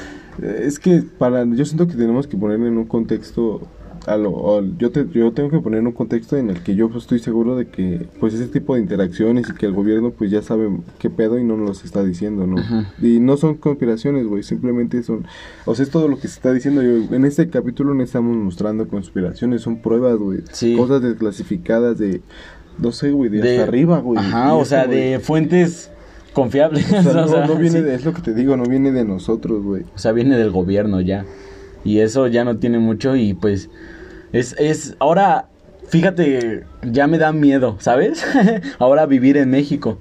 es 0.43 0.79
que 0.79 1.03
para, 1.19 1.45
yo 1.45 1.65
siento 1.65 1.87
que 1.89 1.95
tenemos 1.95 2.27
que 2.27 2.37
poner 2.37 2.57
en 2.61 2.79
un 2.79 2.85
contexto, 2.85 3.63
a 4.09 4.17
lo, 4.17 4.31
o 4.33 4.63
yo, 4.79 4.91
te, 4.91 5.07
yo 5.13 5.33
tengo 5.33 5.51
que 5.51 5.61
poner 5.61 5.83
un 5.83 5.93
contexto 5.93 6.37
en 6.37 6.51
el 6.51 6.63
que 6.63 6.75
yo 6.75 6.89
pues, 6.89 7.05
estoy 7.05 7.19
seguro 7.19 7.57
de 7.57 7.69
que, 7.69 8.07
pues, 8.19 8.35
ese 8.35 8.47
tipo 8.47 8.75
de 8.75 8.81
interacciones 8.81 9.49
y 9.49 9.55
que 9.55 9.67
el 9.67 9.73
gobierno, 9.73 10.11
pues, 10.11 10.31
ya 10.31 10.43
sabe 10.43 10.69
qué 10.99 11.11
pedo 11.11 11.39
y 11.39 11.45
no 11.45 11.57
nos 11.57 11.69
los 11.69 11.85
está 11.85 12.03
diciendo, 12.05 12.47
¿no? 12.47 12.57
Y 13.03 13.21
no 13.21 13.37
son 13.37 13.57
conspiraciones, 13.57 14.27
güey, 14.27 14.43
simplemente 14.43 15.03
son, 15.03 15.27
o 15.67 15.75
sea, 15.75 15.85
es 15.85 15.91
todo 15.91 16.09
lo 16.09 16.17
que 16.17 16.29
se 16.29 16.35
está 16.35 16.53
diciendo. 16.53 16.83
Yo, 16.83 17.15
en 17.15 17.25
este 17.25 17.49
capítulo 17.51 17.95
no 17.95 18.03
estamos 18.03 18.37
mostrando 18.37 18.89
conspiraciones, 18.89 19.63
son 19.63 19.81
pruebas, 19.83 20.17
güey. 20.17 20.41
Sí. 20.53 20.75
Cosas 20.77 21.03
desclasificadas 21.03 21.99
de, 21.99 22.23
no 22.79 22.93
sé, 22.93 23.11
güey, 23.11 23.31
de, 23.31 23.41
de- 23.41 23.51
hasta 23.53 23.65
arriba, 23.65 23.99
güey. 24.01 24.19
Ajá, 24.19 24.55
o 24.55 24.65
sea, 24.65 24.87
de 24.87 25.21
fuentes 25.21 25.91
confiables. 26.33 26.87
o 26.93 27.03
sea, 27.03 27.13
no, 27.13 27.25
o 27.25 27.29
sea, 27.29 27.47
no 27.47 27.57
viene 27.57 27.79
sí. 27.79 27.85
de, 27.85 27.95
es 27.95 28.05
lo 28.05 28.13
que 28.13 28.23
te 28.23 28.35
digo, 28.35 28.57
no 28.57 28.65
viene 28.65 28.93
de 28.93 29.05
nosotros, 29.05 29.63
güey. 29.63 29.83
O 29.95 29.99
sea, 29.99 30.13
viene 30.13 30.37
del 30.37 30.51
gobierno 30.51 31.01
ya. 31.01 31.25
Y 31.85 32.01
eso 32.01 32.27
ya 32.27 32.45
no 32.45 32.59
tiene 32.59 32.79
mucho 32.79 33.17
y 33.17 33.35
pues 33.35 33.71
es, 34.33 34.55
es, 34.59 34.97
ahora, 34.99 35.47
fíjate, 35.89 36.65
ya 36.83 37.07
me 37.07 37.19
da 37.19 37.33
miedo, 37.33 37.77
¿sabes? 37.81 38.25
ahora 38.79 39.07
vivir 39.07 39.37
en 39.37 39.51
México. 39.51 39.99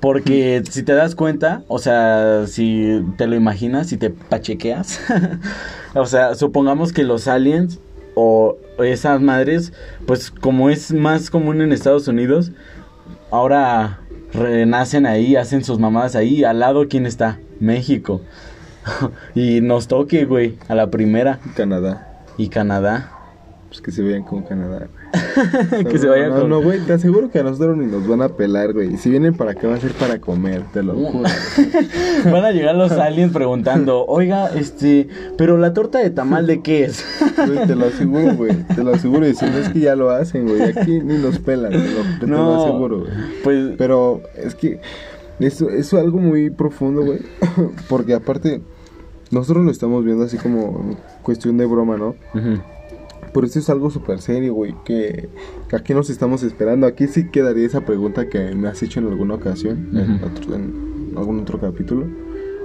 Porque 0.00 0.62
si 0.70 0.84
te 0.84 0.92
das 0.92 1.14
cuenta, 1.14 1.62
o 1.66 1.78
sea, 1.78 2.46
si 2.46 3.04
te 3.16 3.26
lo 3.26 3.34
imaginas, 3.34 3.88
si 3.88 3.96
te 3.96 4.10
pachequeas, 4.10 5.00
o 5.94 6.06
sea, 6.06 6.36
supongamos 6.36 6.92
que 6.92 7.02
los 7.02 7.26
aliens 7.26 7.80
o 8.14 8.56
esas 8.78 9.20
madres, 9.20 9.72
pues 10.06 10.30
como 10.30 10.70
es 10.70 10.92
más 10.92 11.30
común 11.30 11.60
en 11.62 11.72
Estados 11.72 12.06
Unidos, 12.06 12.52
ahora 13.30 14.00
renacen 14.32 15.06
ahí, 15.06 15.34
hacen 15.34 15.64
sus 15.64 15.78
mamadas 15.78 16.14
ahí, 16.14 16.44
al 16.44 16.60
lado, 16.60 16.86
¿quién 16.88 17.06
está? 17.06 17.38
México. 17.58 18.20
y 19.34 19.60
nos 19.60 19.88
toque, 19.88 20.24
güey, 20.24 20.58
a 20.68 20.74
la 20.74 20.90
primera. 20.90 21.40
Canadá, 21.56 22.24
Y 22.36 22.48
Canadá. 22.48 23.17
Pues 23.68 23.82
que 23.82 23.92
se 23.92 24.02
vean 24.02 24.22
con 24.22 24.42
Canadá, 24.42 24.88
güey. 25.72 25.84
que 25.84 25.98
se 25.98 26.08
vayan 26.08 26.30
no, 26.30 26.40
con... 26.40 26.48
No, 26.48 26.62
güey, 26.62 26.80
te 26.80 26.94
aseguro 26.94 27.30
que 27.30 27.38
a 27.38 27.42
nosotros 27.42 27.76
ni 27.76 27.86
nos 27.86 28.06
van 28.08 28.22
a 28.22 28.30
pelar, 28.30 28.72
güey. 28.72 28.96
Si 28.96 29.10
vienen 29.10 29.34
para 29.34 29.52
acá 29.52 29.68
va 29.68 29.74
a 29.74 29.80
ser 29.80 29.92
para 29.92 30.18
comer, 30.20 30.62
te 30.72 30.82
lo 30.82 30.94
juro. 30.94 31.28
Van 32.24 32.44
a 32.44 32.50
llegar 32.50 32.74
los 32.74 32.92
aliens 32.92 33.32
preguntando, 33.32 34.04
oiga, 34.06 34.48
este, 34.48 35.08
pero 35.36 35.58
la 35.58 35.72
torta 35.74 35.98
de 35.98 36.10
tamal 36.10 36.46
de 36.46 36.62
qué 36.62 36.84
es? 36.84 37.04
Güey, 37.46 37.66
te 37.66 37.74
lo 37.76 37.86
aseguro, 37.86 38.34
güey. 38.36 38.54
Te 38.74 38.82
lo 38.82 38.94
aseguro. 38.94 39.28
Y 39.28 39.34
si 39.34 39.44
no 39.44 39.58
es 39.58 39.68
que 39.68 39.80
ya 39.80 39.94
lo 39.94 40.10
hacen, 40.10 40.48
güey. 40.48 40.62
Aquí 40.62 41.00
ni 41.00 41.18
nos 41.18 41.38
pelan, 41.38 41.70
te 41.72 41.78
lo, 41.78 42.18
te 42.20 42.26
lo 42.26 42.36
No. 42.36 42.64
aseguro, 42.64 43.00
güey. 43.00 43.10
Pues, 43.44 43.74
Pero 43.76 44.22
es 44.36 44.54
que 44.54 44.80
eso, 45.40 45.70
eso 45.70 45.98
es 45.98 46.02
algo 46.04 46.18
muy 46.18 46.50
profundo, 46.50 47.04
güey. 47.04 47.20
Porque 47.88 48.14
aparte, 48.14 48.60
nosotros 49.30 49.64
lo 49.64 49.70
estamos 49.70 50.04
viendo 50.04 50.24
así 50.24 50.36
como 50.38 50.96
cuestión 51.22 51.58
de 51.58 51.66
broma, 51.66 51.96
¿no? 51.96 52.16
ujú, 52.34 52.60
Pero 53.32 53.46
esto 53.46 53.58
es 53.58 53.68
algo 53.70 53.90
súper 53.90 54.20
serio, 54.20 54.54
güey. 54.54 54.74
Que, 54.84 55.28
que 55.68 55.76
aquí 55.76 55.94
nos 55.94 56.10
estamos 56.10 56.42
esperando. 56.42 56.86
Aquí 56.86 57.06
sí 57.06 57.28
quedaría 57.30 57.66
esa 57.66 57.82
pregunta 57.84 58.28
que 58.28 58.54
me 58.54 58.68
has 58.68 58.82
hecho 58.82 59.00
en 59.00 59.06
alguna 59.08 59.34
ocasión, 59.34 59.88
en, 59.94 60.22
otro- 60.24 60.54
en 60.54 61.12
algún 61.16 61.40
otro 61.40 61.58
capítulo. 61.60 62.06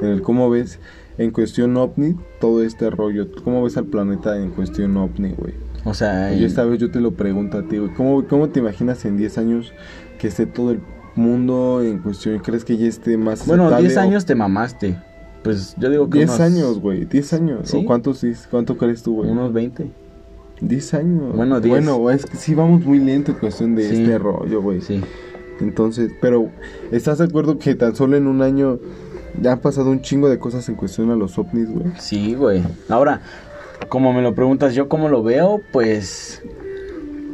En 0.02 0.10
el 0.10 0.22
cómo 0.22 0.50
ves 0.50 0.80
en 1.18 1.32
cuestión 1.32 1.78
ovni 1.78 2.16
todo 2.42 2.64
este 2.64 2.90
rollo. 2.90 3.28
¿Cómo 3.44 3.64
ves 3.64 3.78
al 3.78 3.86
planeta 3.86 4.38
en 4.38 4.50
cuestión 4.52 4.98
ovni, 4.98 5.34
güey? 5.38 5.54
o 5.86 5.94
sea, 5.94 6.34
Y 6.34 6.44
esta 6.46 6.64
vez 6.64 6.80
yo 6.80 6.90
te 6.92 7.00
lo 7.02 7.12
pregunto 7.12 7.58
a 7.58 7.64
ti, 7.64 7.78
güey. 7.78 7.94
¿Cómo, 7.94 8.26
¿Cómo 8.28 8.50
te 8.50 8.60
imaginas 8.62 9.04
en 9.06 9.18
10 9.18 9.38
años 9.38 9.74
que 10.18 10.28
esté 10.30 10.46
todo 10.46 10.72
el 10.72 10.80
mundo 11.16 11.82
en 11.84 12.00
cuestión? 12.00 12.40
¿Crees 12.40 12.64
que 12.66 12.78
ya 12.78 12.88
esté 12.88 13.18
más 13.18 13.46
bueno, 13.46 13.64
aceptable 13.66 13.88
10 13.90 13.98
o- 13.98 14.02
años 14.02 14.26
te 14.26 14.36
mamaste. 14.36 14.98
Pues 15.44 15.76
yo 15.78 15.90
digo 15.90 16.10
que 16.10 16.20
10 16.20 16.30
unos- 16.30 16.40
años, 16.40 16.80
güey. 16.80 17.04
10 17.06 17.34
años. 17.34 17.60
¿Sí? 17.70 17.78
¿O 17.78 17.86
cuántos, 17.86 18.24
cuánto 18.50 18.78
crees 18.78 19.04
tú, 19.04 19.16
güey? 19.16 19.30
Unos 19.30 19.52
20. 19.54 19.92
10 20.68 20.94
años. 20.96 21.36
Bueno, 21.36 21.60
10. 21.60 21.70
Bueno, 21.86 22.10
es 22.12 22.26
que 22.26 22.38
sí 22.38 22.56
vamos 22.56 22.86
muy 22.86 23.00
lento 23.00 23.32
en 23.32 23.38
cuestión 23.38 23.76
de 23.76 23.90
Sí. 23.90 24.02
este 24.04 24.18
rollo, 24.18 24.62
güey. 24.62 24.82
Sí. 24.82 25.02
Entonces, 25.62 26.12
pero 26.20 26.50
¿estás 26.92 27.20
de 27.20 27.26
acuerdo 27.26 27.58
que 27.60 27.76
tan 27.76 27.96
solo 27.96 28.18
en 28.18 28.28
un 28.28 28.42
año 28.42 28.80
ya 29.42 29.54
han 29.54 29.60
pasado 29.60 29.90
un 29.92 30.02
chingo 30.02 30.30
de 30.30 30.40
cosas 30.40 30.68
en 30.70 30.76
cuestión 30.76 31.12
a 31.12 31.16
los 31.16 31.38
ovnis, 31.38 31.70
güey? 31.70 31.86
Sí, 32.00 32.34
güey. 32.34 32.64
Ahora, 32.90 33.22
como 33.90 34.14
me 34.14 34.22
lo 34.22 34.34
preguntas, 34.34 34.74
yo 34.74 34.90
cómo 34.90 35.10
lo 35.10 35.24
veo, 35.24 35.62
pues 35.72 36.42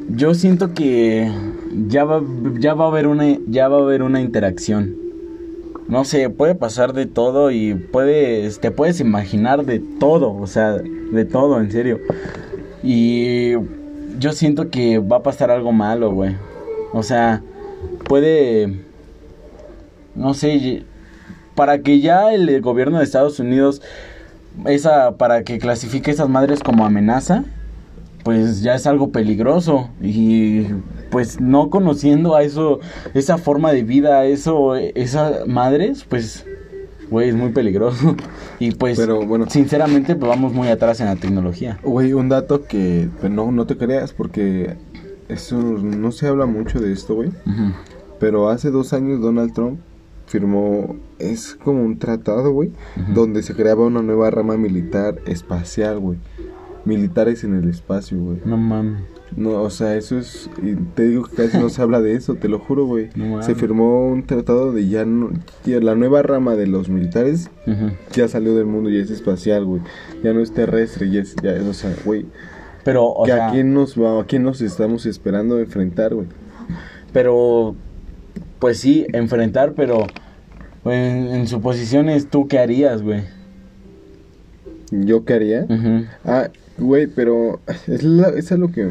yo 0.09 0.33
siento 0.33 0.73
que 0.73 1.31
ya 1.87 2.03
va, 2.03 2.21
ya 2.59 2.73
va 2.73 2.85
a 2.85 2.87
haber 2.89 3.07
una, 3.07 3.37
ya 3.47 3.67
va 3.67 3.77
a 3.77 3.81
haber 3.81 4.01
una 4.03 4.21
interacción. 4.21 4.95
No 5.87 6.03
sé, 6.05 6.29
puede 6.29 6.53
pasar 6.53 6.93
de 6.93 7.07
todo 7.07 7.49
y 7.49 7.73
puedes, 7.73 8.59
te 8.59 8.69
puedes 8.69 8.99
imaginar 8.99 9.65
de 9.65 9.79
todo, 9.99 10.35
o 10.35 10.45
sea, 10.45 10.73
de 10.77 11.25
todo, 11.25 11.59
en 11.59 11.71
serio. 11.71 11.99
Y 12.83 13.53
yo 14.19 14.31
siento 14.33 14.69
que 14.69 14.99
va 14.99 15.17
a 15.17 15.23
pasar 15.23 15.51
algo 15.51 15.71
malo, 15.71 16.11
güey. 16.11 16.35
O 16.93 17.03
sea, 17.03 17.41
puede, 18.05 18.83
no 20.15 20.33
sé, 20.33 20.83
para 21.55 21.79
que 21.79 21.99
ya 21.99 22.33
el 22.33 22.61
gobierno 22.61 22.97
de 22.97 23.03
Estados 23.03 23.39
Unidos 23.39 23.81
esa 24.65 25.17
para 25.17 25.43
que 25.43 25.59
clasifique 25.59 26.11
esas 26.11 26.29
madres 26.29 26.61
como 26.61 26.85
amenaza, 26.85 27.43
pues 28.23 28.61
ya 28.61 28.75
es 28.75 28.87
algo 28.87 29.11
peligroso 29.11 29.89
y 30.01 30.67
pues 31.09 31.39
no 31.39 31.69
conociendo 31.69 32.35
a 32.35 32.43
eso 32.43 32.79
esa 33.13 33.37
forma 33.37 33.71
de 33.71 33.83
vida, 33.83 34.25
eso 34.25 34.75
esas 34.75 35.47
madres, 35.47 36.05
pues 36.07 36.45
güey, 37.09 37.29
es 37.29 37.35
muy 37.35 37.49
peligroso 37.49 38.15
y 38.59 38.71
pues 38.71 38.97
Pero, 38.97 39.25
bueno. 39.25 39.45
sinceramente 39.49 40.15
pues 40.15 40.29
vamos 40.29 40.53
muy 40.53 40.67
atrás 40.67 40.99
en 40.99 41.07
la 41.07 41.15
tecnología. 41.15 41.79
Güey, 41.83 42.13
un 42.13 42.29
dato 42.29 42.65
que 42.65 43.09
pues, 43.19 43.31
no, 43.31 43.51
no 43.51 43.65
te 43.65 43.77
creas 43.77 44.13
porque 44.13 44.75
eso 45.27 45.57
no 45.57 46.11
se 46.11 46.27
habla 46.27 46.45
mucho 46.45 46.79
de 46.79 46.91
esto, 46.91 47.15
güey. 47.15 47.29
Pero 48.19 48.49
hace 48.49 48.71
dos 48.71 48.93
años 48.93 49.21
Donald 49.21 49.53
Trump 49.53 49.79
firmó, 50.27 50.95
es 51.17 51.55
como 51.55 51.83
un 51.83 51.97
tratado, 51.97 52.51
güey, 52.51 52.71
donde 53.13 53.41
se 53.41 53.55
creaba 53.55 53.85
una 53.85 54.01
nueva 54.01 54.29
rama 54.29 54.57
militar 54.57 55.15
espacial, 55.25 55.99
güey. 55.99 56.19
militares 56.85 57.43
en 57.43 57.55
el 57.55 57.69
espacio, 57.69 58.17
güey. 58.19 58.37
No 58.45 58.57
mames. 58.57 59.01
No, 59.35 59.61
o 59.61 59.69
sea, 59.69 59.95
eso 59.95 60.17
es. 60.17 60.49
y 60.61 60.75
te 60.75 61.07
digo 61.07 61.23
que 61.25 61.35
casi 61.35 61.57
no 61.57 61.69
se 61.69 61.81
habla 61.81 62.01
de 62.01 62.13
eso, 62.13 62.35
te 62.35 62.49
lo 62.49 62.59
juro, 62.59 62.85
güey. 62.85 63.09
No 63.15 63.41
se 63.43 63.55
firmó 63.55 64.07
un 64.07 64.25
tratado 64.25 64.71
de 64.71 64.87
ya 64.87 65.05
no. 65.05 65.29
ya 65.65 65.79
la 65.79 65.95
nueva 65.95 66.21
rama 66.21 66.55
de 66.55 66.67
los 66.67 66.89
militares 66.89 67.49
ya 68.11 68.27
salió 68.27 68.55
del 68.55 68.65
mundo, 68.65 68.89
ya 68.89 68.99
es 68.99 69.11
espacial, 69.11 69.65
güey. 69.65 69.81
Ya 70.23 70.33
no 70.33 70.41
es 70.41 70.51
terrestre, 70.53 71.09
ya 71.09 71.21
es. 71.21 71.35
Ya, 71.43 71.51
es, 71.55 71.63
o 71.63 71.73
sea, 71.73 71.93
güey. 72.03 72.25
Pero, 72.83 73.05
o 73.05 73.25
que 73.25 73.31
sea, 73.31 73.49
¿A 73.49 73.51
quién 73.51 73.73
nos 73.73 73.99
va, 74.01 74.21
a 74.21 74.25
quién 74.25 74.43
nos 74.43 74.61
estamos 74.61 75.05
esperando 75.05 75.59
enfrentar, 75.59 76.13
güey? 76.15 76.27
pero, 77.13 77.75
pues 78.59 78.77
sí, 78.79 79.05
enfrentar, 79.13 79.73
pero 79.75 80.07
en, 80.85 81.27
en 81.27 81.47
suposiciones, 81.47 82.29
¿tú 82.29 82.47
qué 82.47 82.59
harías, 82.59 83.01
güey? 83.01 83.23
¿Yo 84.91 85.23
qué 85.25 85.33
haría? 85.33 85.65
Ujú. 85.69 86.05
Ah, 86.25 86.49
güey, 86.79 87.07
pero 87.07 87.59
es, 87.87 88.03
la- 88.03 88.29
es 88.29 88.51
a 88.51 88.57
lo 88.57 88.71
que 88.71 88.87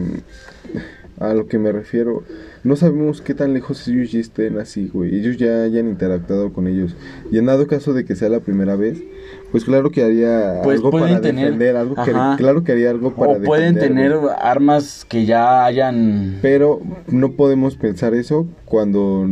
a 1.20 1.34
lo 1.34 1.48
que 1.48 1.58
me 1.58 1.72
refiero. 1.72 2.22
No 2.62 2.76
sabemos 2.76 3.20
qué 3.22 3.34
tan 3.34 3.52
lejos 3.52 3.86
ellos 3.88 4.12
ya 4.12 4.20
estén 4.20 4.58
así, 4.58 4.88
güey. 4.92 5.16
Ellos 5.18 5.36
ya 5.36 5.62
hayan 5.62 5.88
interactuado 5.88 6.52
con 6.52 6.66
ellos. 6.68 6.94
Y 7.32 7.38
en 7.38 7.46
dado 7.46 7.66
caso 7.66 7.92
de 7.92 8.04
que 8.04 8.14
sea 8.14 8.28
la 8.28 8.38
primera 8.40 8.76
vez, 8.76 9.02
pues 9.50 9.64
claro 9.64 9.90
que 9.90 10.02
haría 10.04 10.60
Pues 10.62 10.76
algo 10.76 10.90
pueden 10.92 11.08
para 11.08 11.20
tener- 11.20 11.44
defender, 11.46 11.76
algo 11.76 11.96
que, 12.04 12.12
claro 12.36 12.62
que 12.62 12.72
haría 12.72 12.90
algo 12.90 13.14
para 13.14 13.32
O 13.32 13.42
pueden 13.42 13.74
defender, 13.74 14.10
tener 14.10 14.18
güey. 14.18 14.34
armas 14.40 15.04
que 15.08 15.24
ya 15.24 15.64
hayan... 15.64 16.38
Pero 16.42 16.80
no 17.08 17.32
podemos 17.32 17.74
pensar 17.76 18.14
eso 18.14 18.46
cuando 18.64 19.26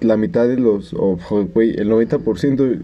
la 0.00 0.16
mitad 0.16 0.48
de 0.48 0.56
los, 0.56 0.94
o 0.94 1.16
güey, 1.54 1.78
el 1.78 1.88
90% 1.90 2.80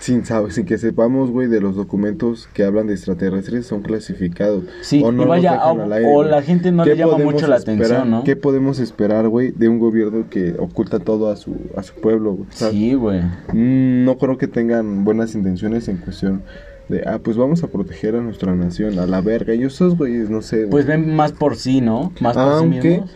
sin, 0.00 0.22
sin 0.24 0.66
que 0.66 0.76
sepamos, 0.78 1.30
güey, 1.30 1.48
de 1.48 1.60
los 1.60 1.76
documentos 1.76 2.48
que 2.52 2.64
hablan 2.64 2.86
de 2.86 2.94
extraterrestres 2.94 3.66
son 3.66 3.82
clasificados. 3.82 4.64
Sí, 4.82 5.02
o 5.04 5.10
no 5.12 5.26
vaya, 5.26 5.64
o- 5.66 5.80
al 5.82 5.92
aire, 5.92 6.08
o 6.12 6.22
la 6.24 6.42
gente 6.42 6.72
no 6.72 6.84
¿Qué 6.84 6.90
le 6.90 6.96
llama 6.96 7.18
mucho 7.18 7.46
la 7.46 7.56
esperar- 7.56 7.84
atención, 7.84 8.10
¿no? 8.10 8.24
¿Qué 8.24 8.36
podemos 8.36 8.78
esperar, 8.78 9.28
güey, 9.28 9.52
de 9.52 9.68
un 9.68 9.78
gobierno 9.78 10.26
que 10.28 10.54
oculta 10.58 10.98
todo 10.98 11.30
a 11.30 11.36
su, 11.36 11.56
a 11.76 11.82
su 11.82 11.94
pueblo, 11.94 12.32
güey? 12.34 12.46
¿sabes? 12.50 12.74
Sí, 12.74 12.94
güey. 12.94 13.20
Mm, 13.52 14.04
no 14.04 14.18
creo 14.18 14.36
que 14.38 14.46
tengan 14.48 15.04
buenas 15.04 15.34
intenciones 15.34 15.88
en 15.88 15.96
cuestión 15.98 16.42
de, 16.88 17.02
ah, 17.06 17.18
pues 17.22 17.36
vamos 17.38 17.62
a 17.64 17.68
proteger 17.68 18.14
a 18.14 18.20
nuestra 18.20 18.54
nación, 18.54 18.98
a 18.98 19.06
la 19.06 19.22
verga. 19.22 19.54
Y 19.54 19.62
esos 19.62 19.96
güeyes, 19.96 20.28
no 20.28 20.42
sé. 20.42 20.66
Pues 20.66 20.84
ven 20.86 21.14
más 21.16 21.32
por 21.32 21.56
sí, 21.56 21.80
¿no? 21.80 22.12
Más 22.20 22.34
por 22.34 22.44
sí 22.44 22.50
Aunque 22.58 22.88
mismos. 22.90 23.10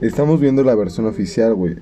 Estamos 0.00 0.40
viendo 0.40 0.62
la 0.64 0.74
versión 0.74 1.06
oficial, 1.06 1.54
güey. 1.54 1.76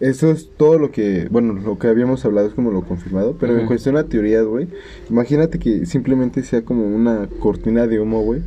Eso 0.00 0.30
es 0.30 0.50
todo 0.56 0.78
lo 0.78 0.90
que, 0.90 1.28
bueno, 1.30 1.54
lo 1.54 1.78
que 1.78 1.88
habíamos 1.88 2.24
hablado 2.24 2.48
es 2.48 2.54
como 2.54 2.70
lo 2.70 2.82
confirmado, 2.82 3.36
pero 3.38 3.52
en 3.52 3.60
Ujú. 3.60 3.68
cuestión 3.68 3.96
a 3.96 4.04
teorías, 4.04 4.44
güey, 4.46 4.68
imagínate 5.08 5.58
que 5.58 5.86
simplemente 5.86 6.42
sea 6.42 6.62
como 6.62 6.86
una 6.86 7.28
cortina 7.38 7.86
de 7.86 8.00
humo, 8.00 8.22
güey, 8.22 8.42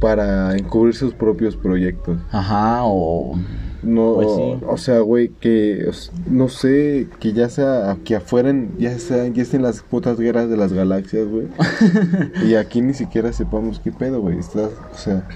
para 0.00 0.56
encubrir 0.56 0.94
sus 0.94 1.14
propios 1.14 1.56
proyectos. 1.56 2.18
Ajá, 2.30 2.80
o... 2.84 3.38
No, 3.82 4.14
Pues 4.14 4.28
o- 4.30 4.36
sí. 4.60 4.64
o 4.68 4.76
sea, 4.76 5.00
güey, 5.00 5.28
que 5.40 5.90
no 6.30 6.48
sé, 6.48 7.08
que 7.18 7.32
ya 7.32 7.48
sea 7.48 7.96
que 8.04 8.14
afuera 8.14 8.50
en- 8.50 8.70
ya 8.78 8.96
sea 8.98 9.26
ya 9.26 9.42
estén 9.42 9.62
las 9.62 9.82
putas 9.82 10.18
guerras 10.20 10.48
de 10.48 10.56
las 10.56 10.72
galaxias, 10.72 11.26
güey. 11.26 11.48
y 12.48 12.54
aquí 12.54 12.80
ni 12.80 12.94
siquiera 12.94 13.32
sepamos 13.32 13.80
qué 13.80 13.90
pedo, 13.90 14.20
güey. 14.20 14.38
Estás, 14.38 14.70
o 14.92 14.96
sea, 14.96 15.26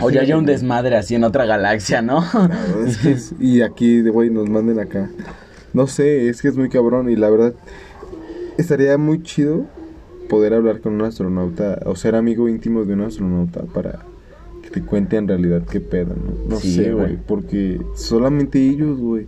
O 0.00 0.10
ya 0.10 0.22
haya 0.22 0.36
un 0.38 0.46
desmadre 0.46 0.96
así 0.96 1.14
en 1.14 1.24
otra 1.24 1.44
galaxia, 1.44 2.00
¿no? 2.02 2.24
Es 2.86 2.96
que 2.98 3.12
es- 3.12 3.34
y 3.40 3.60
aquí, 3.62 4.02
güey, 4.08 4.30
nos 4.30 4.48
manden 4.48 4.78
acá. 4.80 5.10
No 5.74 5.86
sé, 5.86 6.28
es 6.28 6.40
que 6.42 6.48
es 6.48 6.56
muy 6.56 6.68
cabrón 6.70 7.10
y 7.10 7.16
la 7.16 7.28
verdad 7.30 7.52
estaría 8.58 8.96
muy 8.98 9.22
chido 9.22 9.66
poder 10.28 10.54
hablar 10.54 10.80
con 10.80 10.94
un 10.94 11.02
astronauta 11.02 11.78
o 11.86 11.94
ser 11.96 12.14
amigo 12.14 12.48
íntimo 12.48 12.84
de 12.84 12.94
un 12.94 13.02
astronauta 13.02 13.62
para 13.72 14.04
que 14.72 14.80
te 14.80 14.86
cuente 14.86 15.16
en 15.16 15.28
realidad 15.28 15.62
qué 15.70 15.80
pedo, 15.80 16.14
¿no? 16.16 16.48
No 16.48 16.56
Sí, 16.60 16.74
sé, 16.74 16.92
güey. 16.92 17.16
porque 17.16 17.80
solamente 17.94 18.58
ellos, 18.60 18.98
güey. 18.98 19.26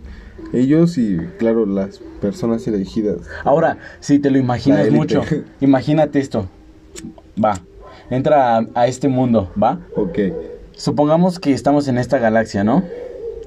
Ellos 0.51 0.97
y, 0.97 1.17
claro, 1.39 1.65
las 1.65 1.99
personas 2.21 2.67
elegidas. 2.67 3.17
Ahora, 3.43 3.77
si 3.99 4.19
te 4.19 4.29
lo 4.29 4.37
imaginas 4.37 4.89
mucho, 4.91 5.21
imagínate 5.61 6.19
esto. 6.19 6.47
Va, 7.43 7.59
entra 8.09 8.57
a, 8.57 8.65
a 8.75 8.87
este 8.87 9.07
mundo, 9.07 9.51
¿va? 9.61 9.79
Ok, 9.95 10.19
Supongamos 10.75 11.39
que 11.39 11.53
estamos 11.53 11.87
en 11.87 11.97
esta 11.99 12.17
galaxia, 12.17 12.63
¿no? 12.63 12.83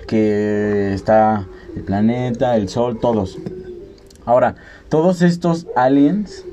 Que 0.06 0.92
está 0.94 1.46
el 1.74 1.82
planeta, 1.82 2.56
el 2.56 2.68
sol, 2.68 2.98
todos. 3.00 3.38
Ahora, 4.24 4.54
todos 4.88 5.22
estos 5.22 5.66
aliens, 5.74 6.44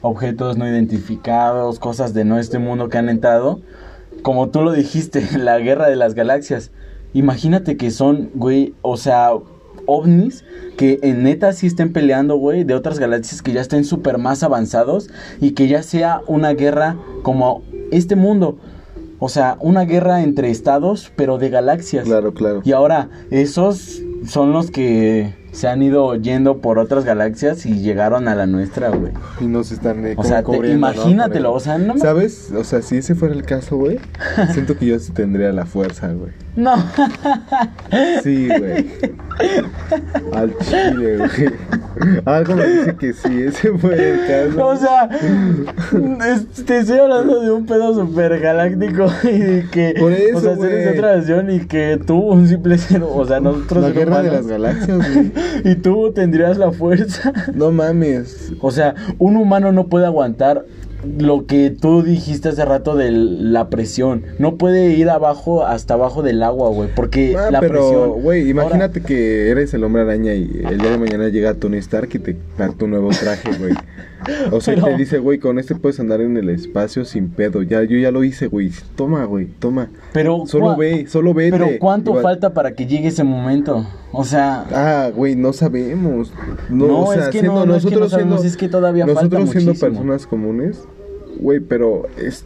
objetos 0.00 0.56
no 0.56 0.68
identificados, 0.68 1.78
cosas 1.78 2.14
de 2.14 2.24
no 2.24 2.38
este 2.38 2.58
mundo 2.58 2.88
que 2.88 2.98
han 2.98 3.08
entrado, 3.08 3.60
como 4.22 4.48
tú 4.50 4.62
lo 4.62 4.72
dijiste, 4.72 5.26
la 5.38 5.58
guerra 5.58 5.88
de 5.88 5.96
las 5.96 6.14
galaxias. 6.14 6.70
Imagínate 7.14 7.76
que 7.76 7.90
son, 7.90 8.30
güey, 8.34 8.74
o 8.80 8.96
sea, 8.96 9.32
ovnis 9.86 10.44
que 10.76 10.98
en 11.02 11.24
neta 11.24 11.52
sí 11.52 11.66
estén 11.66 11.92
peleando, 11.92 12.36
güey, 12.36 12.64
de 12.64 12.74
otras 12.74 12.98
galaxias 12.98 13.42
que 13.42 13.52
ya 13.52 13.60
estén 13.60 13.84
súper 13.84 14.18
más 14.18 14.42
avanzados 14.42 15.10
y 15.40 15.52
que 15.52 15.68
ya 15.68 15.82
sea 15.82 16.22
una 16.26 16.54
guerra 16.54 16.96
como 17.22 17.62
este 17.90 18.16
mundo. 18.16 18.56
O 19.18 19.28
sea, 19.28 19.56
una 19.60 19.82
guerra 19.84 20.22
entre 20.22 20.50
estados, 20.50 21.12
pero 21.14 21.38
de 21.38 21.50
galaxias. 21.50 22.04
claro, 22.04 22.32
claro. 22.34 22.62
Y 22.64 22.72
ahora, 22.72 23.08
esos 23.30 24.02
son 24.26 24.52
los 24.52 24.70
que 24.70 25.34
se 25.52 25.68
han 25.68 25.82
ido 25.82 26.14
yendo 26.16 26.58
por 26.58 26.78
otras 26.78 27.04
galaxias 27.04 27.64
y 27.66 27.80
llegaron 27.80 28.26
a 28.26 28.34
la 28.34 28.46
nuestra, 28.46 28.88
güey. 28.88 29.12
Y 29.40 29.46
nos 29.46 29.70
están 29.70 30.04
eh, 30.06 30.14
O 30.16 30.24
sea, 30.24 30.42
te- 30.42 30.58
¿no? 30.58 30.66
imagínatelo, 30.66 31.50
Por 31.50 31.56
o 31.58 31.60
sea, 31.60 31.78
no 31.78 31.94
me- 31.94 32.00
¿Sabes? 32.00 32.50
O 32.56 32.64
sea, 32.64 32.82
si 32.82 32.96
ese 32.96 33.14
fuera 33.14 33.34
el 33.34 33.44
caso, 33.44 33.76
güey, 33.76 33.98
siento 34.52 34.76
que 34.76 34.86
yo 34.86 34.98
sí 34.98 35.12
tendría 35.12 35.52
la 35.52 35.66
fuerza, 35.66 36.08
güey. 36.12 36.32
No, 36.54 36.74
Sí, 38.22 38.46
güey. 38.46 38.86
Al 40.34 40.54
chile, 40.58 41.16
güey. 41.16 42.20
Algo 42.26 42.56
me 42.56 42.66
dice 42.66 42.94
que 42.96 43.12
sí, 43.14 43.42
ese 43.42 43.72
fue 43.78 43.94
el 43.94 44.26
caso. 44.52 44.66
o 44.66 44.76
sea, 44.76 45.08
te 46.66 46.78
estoy 46.78 46.98
hablando 46.98 47.40
de 47.40 47.50
un 47.50 47.64
pedo 47.66 47.94
super 47.94 48.38
galáctico 48.40 49.06
y 49.24 49.66
que, 49.70 49.94
Por 49.98 50.12
eso, 50.12 50.36
o 50.36 50.40
sea, 50.40 50.50
de 50.56 50.84
güey. 50.84 50.88
otra 50.98 51.16
nación 51.16 51.50
y 51.50 51.60
que 51.60 51.98
tú, 52.06 52.18
un 52.18 52.46
simple 52.48 52.76
ser, 52.78 53.02
o 53.02 53.24
sea, 53.24 53.40
nosotros 53.40 53.82
la 53.84 53.90
guerra 53.90 54.22
de 54.22 54.30
las 54.30 54.46
galaxias, 54.46 54.98
güey. 55.14 55.32
y 55.64 55.74
tú 55.76 56.12
tendrías 56.12 56.58
la 56.58 56.72
fuerza. 56.72 57.32
No 57.54 57.70
mames. 57.72 58.52
O 58.60 58.70
sea, 58.70 58.94
un 59.18 59.36
humano 59.36 59.72
no 59.72 59.86
puede 59.88 60.06
aguantar 60.06 60.64
lo 61.18 61.46
que 61.46 61.70
tú 61.70 62.02
dijiste 62.02 62.50
hace 62.50 62.64
rato 62.64 62.94
de 62.94 63.10
la 63.10 63.68
presión. 63.68 64.22
No 64.38 64.56
puede 64.56 64.90
ir 64.90 65.10
abajo 65.10 65.66
hasta 65.66 65.94
abajo 65.94 66.22
del 66.22 66.42
agua, 66.42 66.68
güey, 66.70 66.88
porque 66.94 67.36
Ah, 67.36 67.50
la 67.50 67.60
pero, 67.60 67.74
presión. 67.80 68.22
güey, 68.22 68.48
imagínate 68.48 69.00
que 69.02 69.50
eres 69.50 69.74
el 69.74 69.82
hombre 69.84 70.02
araña 70.02 70.34
y 70.34 70.62
el 70.68 70.78
día 70.78 70.90
de 70.90 70.98
mañana 70.98 71.28
llega 71.28 71.54
Tony 71.54 71.78
Stark 71.78 72.08
y 72.14 72.18
te 72.20 72.36
da 72.56 72.68
tu 72.70 72.86
nuevo 72.86 73.08
traje, 73.10 73.50
güey. 73.58 73.74
O 74.50 74.60
sea, 74.60 74.74
Pero- 74.74 74.86
te 74.86 74.96
dice, 74.96 75.18
güey, 75.18 75.38
con 75.38 75.58
este 75.58 75.74
puedes 75.74 75.98
andar 76.00 76.20
en 76.20 76.36
el 76.36 76.48
espacio 76.48 77.04
sin 77.04 77.28
pedo. 77.30 77.62
Ya, 77.62 77.82
yo 77.82 77.96
ya 77.98 78.10
lo 78.10 78.24
hice, 78.24 78.46
güey. 78.46 78.70
Toma, 78.96 79.24
güey, 79.24 79.46
toma. 79.58 79.90
Pero 80.12 80.44
Solo 80.46 80.76
ve, 80.76 81.06
solo 81.08 81.34
vete. 81.34 81.52
Pero 81.58 81.68
¿cuánto 81.80 82.10
Igual- 82.10 82.22
falta 82.22 82.54
para 82.54 82.74
que 82.74 82.86
llegue 82.86 83.08
ese 83.08 83.24
momento? 83.24 83.86
O 84.12 84.24
sea, 84.24 84.64
Ah, 84.72 85.10
güey, 85.14 85.36
no 85.36 85.52
sabemos. 85.52 86.32
No, 86.70 86.86
No, 86.86 87.00
o 87.04 87.12
sea, 87.12 87.22
es 87.24 87.28
que 87.30 87.40
siendo 87.40 87.60
no, 87.60 87.66
no 87.66 87.76
es 87.76 87.84
que 87.84 87.90
no 87.90 87.96
nosotros 88.00 88.10
sabemos, 88.10 88.40
siendo, 88.40 88.48
es 88.50 88.56
que 88.56 88.68
todavía 88.68 89.06
falta 89.06 89.20
nosotros 89.22 89.50
siendo 89.50 89.70
muchísimo. 89.70 89.90
personas 89.90 90.26
comunes, 90.26 90.80
güey, 91.40 91.60
pero 91.60 92.04
es, 92.18 92.44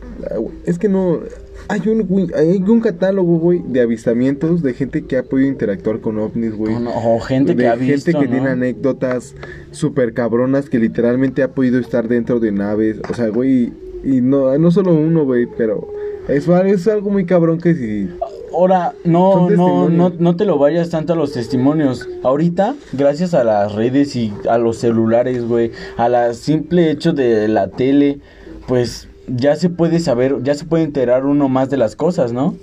es 0.65 0.79
que 0.79 0.89
no 0.89 1.21
hay 1.69 1.81
un 1.89 2.31
hay 2.35 2.57
un 2.63 2.81
catálogo, 2.81 3.39
güey, 3.39 3.63
de 3.67 3.81
avistamientos 3.81 4.63
de 4.63 4.75
gente 4.75 5.05
que 5.05 5.17
ha 5.17 5.23
podido 5.23 5.49
interactuar 5.49 6.01
con 6.01 6.19
ovnis, 6.19 6.55
güey. 6.55 6.75
o, 6.75 6.81
no- 6.81 6.91
o 6.95 7.21
gente 7.21 7.55
de 7.55 7.63
que 7.65 7.69
ha 7.69 7.77
gente 7.77 7.93
visto, 7.95 8.19
que 8.21 8.27
¿no? 8.27 8.31
tiene 8.33 8.49
anécdotas 8.49 9.35
súper 9.71 10.13
cabronas 10.15 10.69
que 10.71 10.79
literalmente 10.79 11.43
ha 11.43 11.49
podido 11.53 11.79
estar 11.79 12.09
dentro 12.09 12.41
de 12.41 12.53
naves, 12.53 13.01
o 13.11 13.15
sea, 13.15 13.29
güey, 13.29 13.73
y 14.05 14.21
no 14.21 14.57
no 14.59 14.71
solo 14.71 14.93
uno, 14.95 15.25
güey, 15.25 15.47
pero 15.57 15.89
es, 16.29 16.47
es 16.49 16.89
algo 16.89 17.11
muy 17.11 17.25
cabrón 17.27 17.59
que 17.61 17.75
si 17.75 18.09
Ahora, 18.55 18.95
no, 19.05 19.51
no, 19.51 19.89
no, 19.91 20.13
no 20.19 20.37
te 20.37 20.47
lo 20.47 20.57
vayas 20.57 20.89
tanto 20.89 21.13
a 21.13 21.17
los 21.17 21.33
testimonios. 21.33 22.09
Ahorita, 22.23 22.75
gracias 22.95 23.35
a 23.35 23.45
las 23.45 23.75
redes 23.75 24.17
y 24.17 24.33
a 24.49 24.57
los 24.57 24.79
celulares, 24.79 25.47
güey, 25.47 25.73
a 25.99 26.09
la 26.09 26.33
simple 26.33 26.91
hecho 26.91 27.13
de 27.13 27.49
la 27.49 27.69
tele, 27.69 28.21
pues 28.67 29.09
ya 29.29 29.57
se 29.57 29.69
puede 29.71 30.01
saber, 30.01 30.43
ya 30.43 30.55
se 30.55 30.65
puede 30.65 30.85
enterar 30.85 31.25
uno 31.27 31.49
más 31.49 31.71
de 31.71 31.77
las 31.77 31.97
cosas, 31.97 32.33
¿no? 32.33 32.55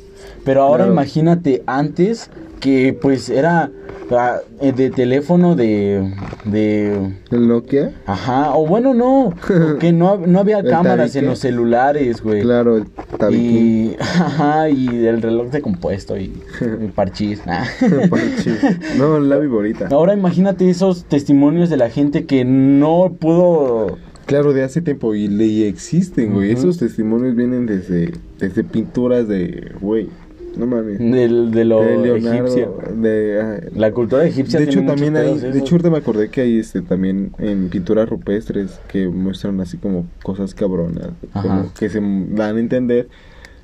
Pero 0.45 0.61
ahora 0.61 0.83
Claro. 0.85 0.93
imagínate 0.93 1.63
antes 1.67 2.29
que 2.59 2.97
pues 2.99 3.29
era 3.29 3.71
ah, 4.11 4.37
eh, 4.61 4.71
de 4.71 4.89
teléfono 4.89 5.55
de 5.55 6.13
de 6.45 7.11
el 7.31 7.47
Nokia, 7.47 7.91
ajá, 8.05 8.55
o 8.55 8.65
bueno, 8.65 8.93
no, 8.93 9.33
que 9.79 9.91
no, 9.91 10.17
no 10.17 10.39
había 10.39 10.63
cámaras 10.75 11.15
en 11.17 11.25
los 11.25 11.39
celulares, 11.39 12.21
güey. 12.21 12.41
claro, 12.41 12.77
el. 12.77 12.85
Y, 13.33 13.95
ajá, 13.99 14.69
y 14.69 15.05
el 15.05 15.21
reloj 15.21 15.47
de 15.49 15.61
compuesto 15.61 16.17
y, 16.17 16.33
y 16.81 16.87
parchís. 16.95 17.45
nah. 17.45 17.63
Panchi. 18.09 18.51
No, 18.97 19.19
la 19.19 19.37
viborita. 19.37 19.87
Ahora 19.91 20.13
imagínate 20.13 20.69
esos 20.69 21.03
testimonios 21.05 21.69
de 21.69 21.77
la 21.77 21.89
gente 21.89 22.25
que 22.25 22.45
no 22.45 23.13
pudo 23.19 23.97
Claro, 24.25 24.53
de 24.53 24.63
hace 24.63 24.81
tiempo 24.81 25.13
y, 25.15 25.27
le- 25.27 25.67
existen, 25.67 26.33
güey. 26.33 26.51
Ujú. 26.53 26.59
Esos 26.59 26.77
testimonios 26.77 27.35
vienen 27.35 27.65
desde, 27.65 28.13
desde 28.39 28.63
pinturas 28.63 29.27
de, 29.27 29.71
güey, 29.81 30.09
no 30.57 30.65
mames. 30.65 30.99
Del- 30.99 31.51
de 31.51 31.65
lo 31.65 31.81
de 31.83 31.97
Leonardo, 31.97 32.45
egipcio. 32.47 32.77
de, 32.95 33.41
ah, 33.41 33.59
La 33.75 33.91
cultura 33.91 34.23
egipcia 34.25 34.59
de 34.59 34.65
hecho 34.65 34.83
también 34.85 35.17
hay, 35.17 35.37
de 35.39 35.57
hecho 35.59 35.75
ahorita 35.75 35.89
me 35.89 35.97
acordé 35.97 36.29
que 36.29 36.41
hay 36.41 36.59
este 36.59 36.81
también 36.81 37.31
en 37.39 37.69
pinturas 37.69 38.07
rupestres 38.07 38.79
que 38.87 39.07
muestran 39.07 39.59
así 39.61 39.77
como 39.77 40.05
cosas 40.23 40.53
cabronas, 40.53 41.09
como 41.33 41.73
que 41.73 41.89
se 41.89 41.99
dan 41.99 42.55
a 42.57 42.59
entender 42.59 43.09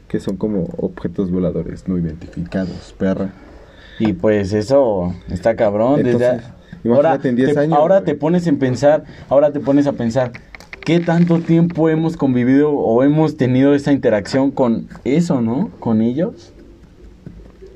que 0.08 0.19
son 0.19 0.38
como 0.38 0.63
objetos 0.78 1.30
voladores 1.32 1.88
no 1.88 1.98
identificados, 1.98 2.93
perra. 2.98 3.30
Y 4.00 4.13
pues 4.13 4.54
eso 4.54 5.13
está 5.30 5.56
cabrón. 5.56 5.98
desde 6.04 6.12
Entonces, 6.12 6.45
a- 6.50 6.56
imagínate 6.84 7.30
en 7.30 7.36
10 7.36 7.54
te, 7.54 7.60
años, 7.60 7.78
Ahora 7.78 7.95
güey. 8.00 8.06
te 8.06 8.15
pones 8.15 8.48
en 8.48 8.58
pensar, 8.58 9.04
ahora 9.30 9.52
te 9.52 9.60
pones 9.60 9.86
a 9.86 9.91
pensar, 9.93 10.32
¿qué 10.84 11.00
tanto 11.00 11.39
tiempo 11.39 11.89
hemos 11.89 12.18
convivido 12.18 12.72
o 12.72 13.04
hemos 13.04 13.38
tenido 13.38 13.74
esa 13.74 13.92
interacción 13.92 14.52
con 14.52 14.88
eso, 15.04 15.42
no? 15.42 15.70
Con 15.80 16.02
ellos. 16.02 16.54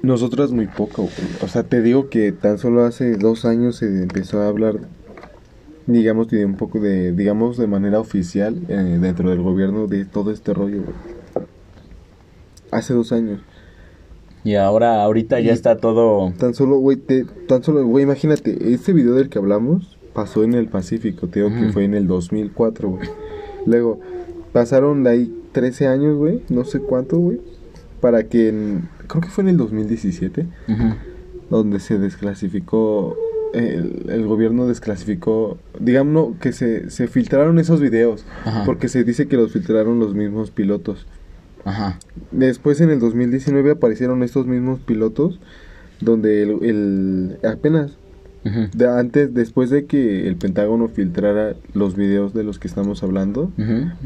Nosotros 0.01 0.51
muy 0.51 0.67
poco, 0.67 1.03
güey. 1.03 1.29
O 1.41 1.47
sea, 1.47 1.63
te 1.63 1.81
digo 1.81 2.09
que 2.09 2.31
tan 2.31 2.57
solo 2.57 2.83
hace 2.83 3.15
dos 3.15 3.45
años 3.45 3.77
se 3.77 4.03
empezó 4.03 4.41
a 4.41 4.47
hablar, 4.47 4.79
digamos, 5.87 6.27
de 6.29 6.45
un 6.45 6.55
poco 6.55 6.79
de, 6.79 7.13
digamos, 7.13 7.57
de 7.57 7.67
manera 7.67 7.99
oficial 7.99 8.61
eh, 8.67 8.97
dentro 8.99 9.29
del 9.29 9.41
gobierno 9.41 9.87
de 9.87 10.05
todo 10.05 10.31
este 10.31 10.53
rollo, 10.53 10.83
güey. 10.83 11.47
Hace 12.71 12.93
dos 12.93 13.11
años. 13.11 13.39
Y 14.43 14.55
ahora, 14.55 15.01
ahorita 15.03 15.39
ya 15.39 15.53
está 15.53 15.77
todo... 15.77 16.33
Tan 16.37 16.53
solo, 16.53 16.77
güey, 16.77 16.97
te, 16.97 17.23
tan 17.47 17.63
solo, 17.63 17.85
güey, 17.85 18.03
imagínate, 18.03 18.73
este 18.73 18.91
video 18.91 19.13
del 19.13 19.29
que 19.29 19.39
hablamos 19.39 19.97
pasó 20.13 20.43
en 20.43 20.53
el 20.53 20.67
Pacífico, 20.67 21.27
te 21.27 21.41
digo 21.41 21.53
que 21.55 21.71
fue 21.71 21.83
en 21.85 21.93
el 21.93 22.07
2004, 22.07 22.89
güey. 22.89 23.09
Luego, 23.65 23.99
pasaron 24.51 25.03
de 25.03 25.09
ahí 25.09 25.41
13 25.51 25.87
años, 25.87 26.17
güey, 26.17 26.41
no 26.49 26.63
sé 26.65 26.79
cuánto, 26.79 27.17
güey, 27.17 27.39
para 28.01 28.23
que, 28.23 28.49
en- 28.49 28.89
creo 29.07 29.21
que 29.21 29.29
fue 29.29 29.43
en 29.43 29.49
el 29.49 29.57
2017, 29.57 30.45
Ujú. 30.67 30.83
donde 31.49 31.79
se 31.79 31.97
desclasificó, 31.99 33.17
el, 33.53 34.05
el 34.09 34.25
gobierno 34.25 34.65
desclasificó, 34.67 35.57
digamos, 35.79 36.13
no, 36.13 36.39
que 36.39 36.51
se, 36.53 36.89
se 36.89 37.07
filtraron 37.07 37.59
esos 37.59 37.79
videos, 37.79 38.25
Ajá. 38.45 38.63
porque 38.65 38.87
se 38.89 39.03
dice 39.03 39.27
que 39.27 39.37
los 39.37 39.51
filtraron 39.53 39.99
los 39.99 40.15
mismos 40.15 40.49
pilotos. 40.51 41.05
Ajá. 41.65 41.97
Después 42.31 42.81
en 42.81 42.89
el 42.89 42.99
2019 42.99 43.71
aparecieron 43.71 44.21
estos 44.23 44.47
mismos 44.47 44.79
pilotos 44.81 45.39
donde 46.01 46.41
el, 46.43 46.49
el- 46.63 47.37
apenas 47.47 47.97
De 48.73 48.87
antes 48.89 49.33
después 49.33 49.69
de 49.69 49.85
que 49.85 50.27
el 50.27 50.35
Pentágono 50.35 50.87
filtrara 50.89 51.55
los 51.73 51.95
videos 51.95 52.33
de 52.33 52.43
los 52.43 52.59
que 52.59 52.67
estamos 52.67 53.01
hablando 53.03 53.51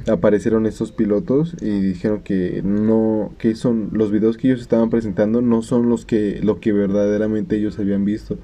aparecieron 0.08 0.66
estos 0.66 0.92
pilotos 0.92 1.56
y 1.62 1.70
dijeron 1.80 2.22
que 2.24 2.62
no 2.64 3.34
que 3.40 3.56
son 3.56 3.90
los 3.92 4.12
videos 4.12 4.38
que 4.38 4.48
ellos 4.48 4.62
estaban 4.62 4.90
presentando 4.90 5.42
no 5.42 5.62
son 5.62 5.90
los 5.90 6.06
que 6.06 6.40
lo 6.44 6.60
que 6.60 6.72
verdaderamente 6.72 7.56
ellos 7.58 7.80
habían 7.80 8.06
visto. 8.06 8.38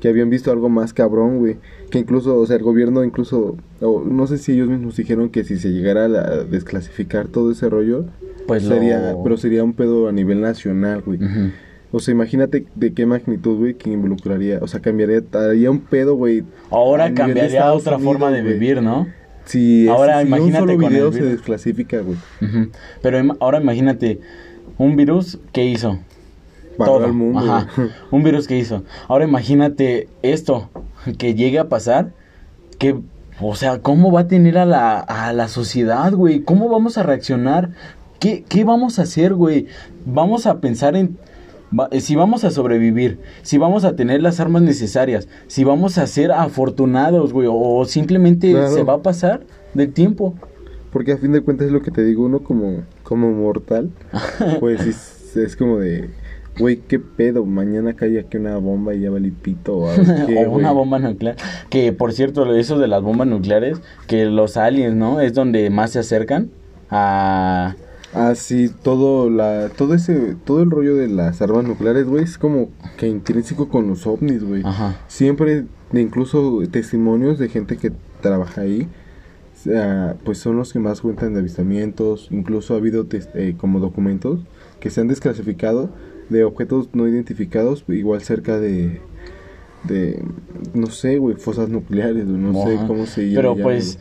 Que 0.00 0.08
habían 0.08 0.30
visto 0.30 0.50
algo 0.50 0.68
más 0.68 0.92
cabrón, 0.92 1.38
güey. 1.38 1.56
Que 1.90 1.98
incluso, 1.98 2.36
o 2.38 2.46
sea, 2.46 2.56
el 2.56 2.62
gobierno 2.62 3.02
incluso, 3.04 3.56
o 3.80 4.04
no 4.04 4.26
sé 4.26 4.38
si 4.38 4.52
ellos 4.52 4.68
mismos 4.68 4.96
dijeron 4.96 5.30
que 5.30 5.44
si 5.44 5.56
se 5.58 5.70
llegara 5.70 6.04
a 6.04 6.08
la- 6.08 6.44
desclasificar 6.44 7.28
todo 7.28 7.50
ese 7.52 7.68
rollo, 7.70 8.06
Pues 8.46 8.64
lo- 8.64 8.74
sería, 8.74 9.14
pero 9.22 9.36
sería 9.36 9.64
un 9.64 9.72
pedo 9.72 10.08
a 10.08 10.12
nivel 10.12 10.40
nacional, 10.40 11.02
güey. 11.06 11.18
O 11.90 12.00
sea, 12.00 12.12
imagínate 12.12 12.66
de 12.74 12.92
qué 12.92 13.06
magnitud, 13.06 13.58
güey, 13.58 13.74
que 13.74 13.90
involucraría, 13.90 14.58
o 14.60 14.66
sea, 14.68 14.80
cambiaría, 14.80 15.22
haría 15.32 15.70
un 15.70 15.80
pedo, 15.80 16.14
güey. 16.16 16.44
Ahora 16.70 17.14
cambiaría 17.14 17.72
otra 17.72 17.96
Unidos, 17.96 18.12
forma 18.12 18.30
de 18.30 18.42
vivir, 18.42 18.82
¿no? 18.82 19.06
Si, 19.46 19.88
Ahora 19.88 20.20
si 20.20 20.26
imagínate 20.26 20.62
un 20.62 20.68
solo 20.68 20.82
con 20.82 20.94
el 20.94 21.12
se 21.14 21.22
desclasifica, 21.24 22.00
güey. 22.00 22.18
Pero 23.00 23.18
im- 23.18 23.36
ahora 23.40 23.60
imagínate, 23.62 24.20
un 24.76 24.96
virus, 24.96 25.38
¿qué 25.52 25.64
hizo? 25.64 25.98
Todo. 26.76 27.06
el 27.06 27.12
mundo. 27.12 27.40
Ajá. 27.40 27.66
Un 28.12 28.22
virus 28.22 28.46
que 28.46 28.56
hizo. 28.56 28.84
Ahora 29.08 29.24
imagínate 29.24 30.06
esto, 30.22 30.70
que 31.18 31.34
llegue 31.34 31.58
a 31.58 31.68
pasar, 31.68 32.12
que, 32.78 32.94
o 33.40 33.56
sea, 33.56 33.80
¿cómo 33.80 34.12
va 34.12 34.20
a 34.20 34.28
tener 34.28 34.58
a 34.58 34.64
la, 34.64 35.00
a 35.00 35.32
la 35.32 35.48
sociedad, 35.48 36.12
güey? 36.12 36.40
¿Cómo 36.40 36.68
vamos 36.68 36.96
a 36.96 37.02
reaccionar? 37.02 37.70
¿Qué, 38.20 38.44
¿Qué 38.48 38.62
vamos 38.62 39.00
a 39.00 39.02
hacer, 39.02 39.34
güey? 39.34 39.66
Vamos 40.06 40.46
a 40.46 40.60
pensar 40.60 40.94
en 40.94 41.16
va- 41.76 41.88
si 42.00 42.14
vamos 42.16 42.44
a 42.44 42.50
sobrevivir, 42.50 43.18
si 43.42 43.58
vamos 43.58 43.84
a 43.84 43.96
tener 43.96 44.22
las 44.22 44.40
armas 44.40 44.62
necesarias, 44.62 45.28
si 45.46 45.64
vamos 45.64 45.98
a 45.98 46.06
ser 46.06 46.32
afortunados, 46.32 47.32
güey, 47.32 47.48
o 47.50 47.84
simplemente 47.84 48.50
Claro. 48.52 48.70
se 48.70 48.82
va 48.82 48.94
a 48.94 49.02
pasar 49.02 49.40
del 49.74 49.92
tiempo. 49.92 50.34
Porque 50.92 51.12
a 51.12 51.16
fin 51.18 51.32
de 51.32 51.40
cuentas 51.42 51.66
es 51.66 51.72
lo 51.72 51.82
que 51.82 51.90
te 51.90 52.02
digo, 52.04 52.24
uno 52.24 52.40
como, 52.40 52.82
como 53.02 53.30
mortal, 53.32 53.90
pues 54.60 54.86
es, 54.86 55.36
es 55.36 55.54
como 55.56 55.78
de, 55.78 56.08
güey, 56.58 56.76
qué 56.78 56.98
pedo, 56.98 57.44
mañana 57.44 57.92
cae 57.94 58.18
aquí 58.18 58.38
una 58.38 58.56
bomba 58.56 58.94
y 58.94 59.00
ya 59.00 59.10
valí 59.10 59.30
pito 59.30 59.76
o 59.76 59.90
algo, 59.90 60.04
¿qué, 60.26 60.46
o 60.46 60.50
una 60.50 60.72
bomba 60.72 60.98
nuclear. 60.98 61.36
Que 61.68 61.92
por 61.92 62.12
cierto, 62.14 62.54
eso 62.54 62.78
de 62.78 62.88
las 62.88 63.02
bombas 63.02 63.28
nucleares, 63.28 63.80
que 64.06 64.24
los 64.24 64.56
aliens, 64.56 64.96
¿no? 64.96 65.20
Es 65.20 65.34
donde 65.34 65.68
más 65.70 65.90
se 65.90 65.98
acercan 65.98 66.48
a... 66.90 67.76
Ah, 68.14 68.34
sí, 68.34 68.70
todo, 68.82 69.28
la, 69.30 69.68
todo 69.68 69.94
ese, 69.94 70.34
todo 70.44 70.62
el 70.62 70.70
rollo 70.70 70.96
de 70.96 71.08
las 71.08 71.42
armas 71.42 71.64
nucleares, 71.64 72.06
güey, 72.06 72.24
es 72.24 72.38
como 72.38 72.70
que 72.96 73.06
intrínseco 73.06 73.68
con 73.68 73.86
los 73.86 74.06
ovnis, 74.06 74.42
güey. 74.42 74.62
Ajá. 74.64 74.96
Siempre, 75.08 75.66
incluso 75.92 76.60
testimonios 76.70 77.38
de 77.38 77.48
gente 77.48 77.76
que 77.76 77.92
trabaja 78.20 78.62
ahí, 78.62 78.88
sea, 79.58 80.16
pues 80.24 80.38
son 80.38 80.56
los 80.56 80.72
que 80.72 80.78
más 80.78 81.00
cuentan 81.00 81.34
de 81.34 81.40
avistamientos, 81.40 82.28
incluso 82.30 82.74
ha 82.74 82.78
habido 82.78 83.06
eh, 83.10 83.54
como 83.58 83.80
documentos 83.80 84.40
que 84.80 84.90
se 84.90 85.00
han 85.00 85.08
desclasificado 85.08 85.90
de 86.28 86.44
objetos 86.44 86.88
no 86.92 87.08
identificados, 87.08 87.84
igual 87.88 88.22
cerca 88.22 88.58
de, 88.58 89.00
de 89.84 90.22
no 90.74 90.86
sé, 90.86 91.18
güey, 91.18 91.36
fosas 91.36 91.68
nucleares, 91.68 92.26
no 92.26 92.64
sé 92.64 92.78
cómo 92.86 93.06
se 93.06 93.32
Pero 93.34 93.52
llama, 93.52 93.62
pues, 93.64 93.98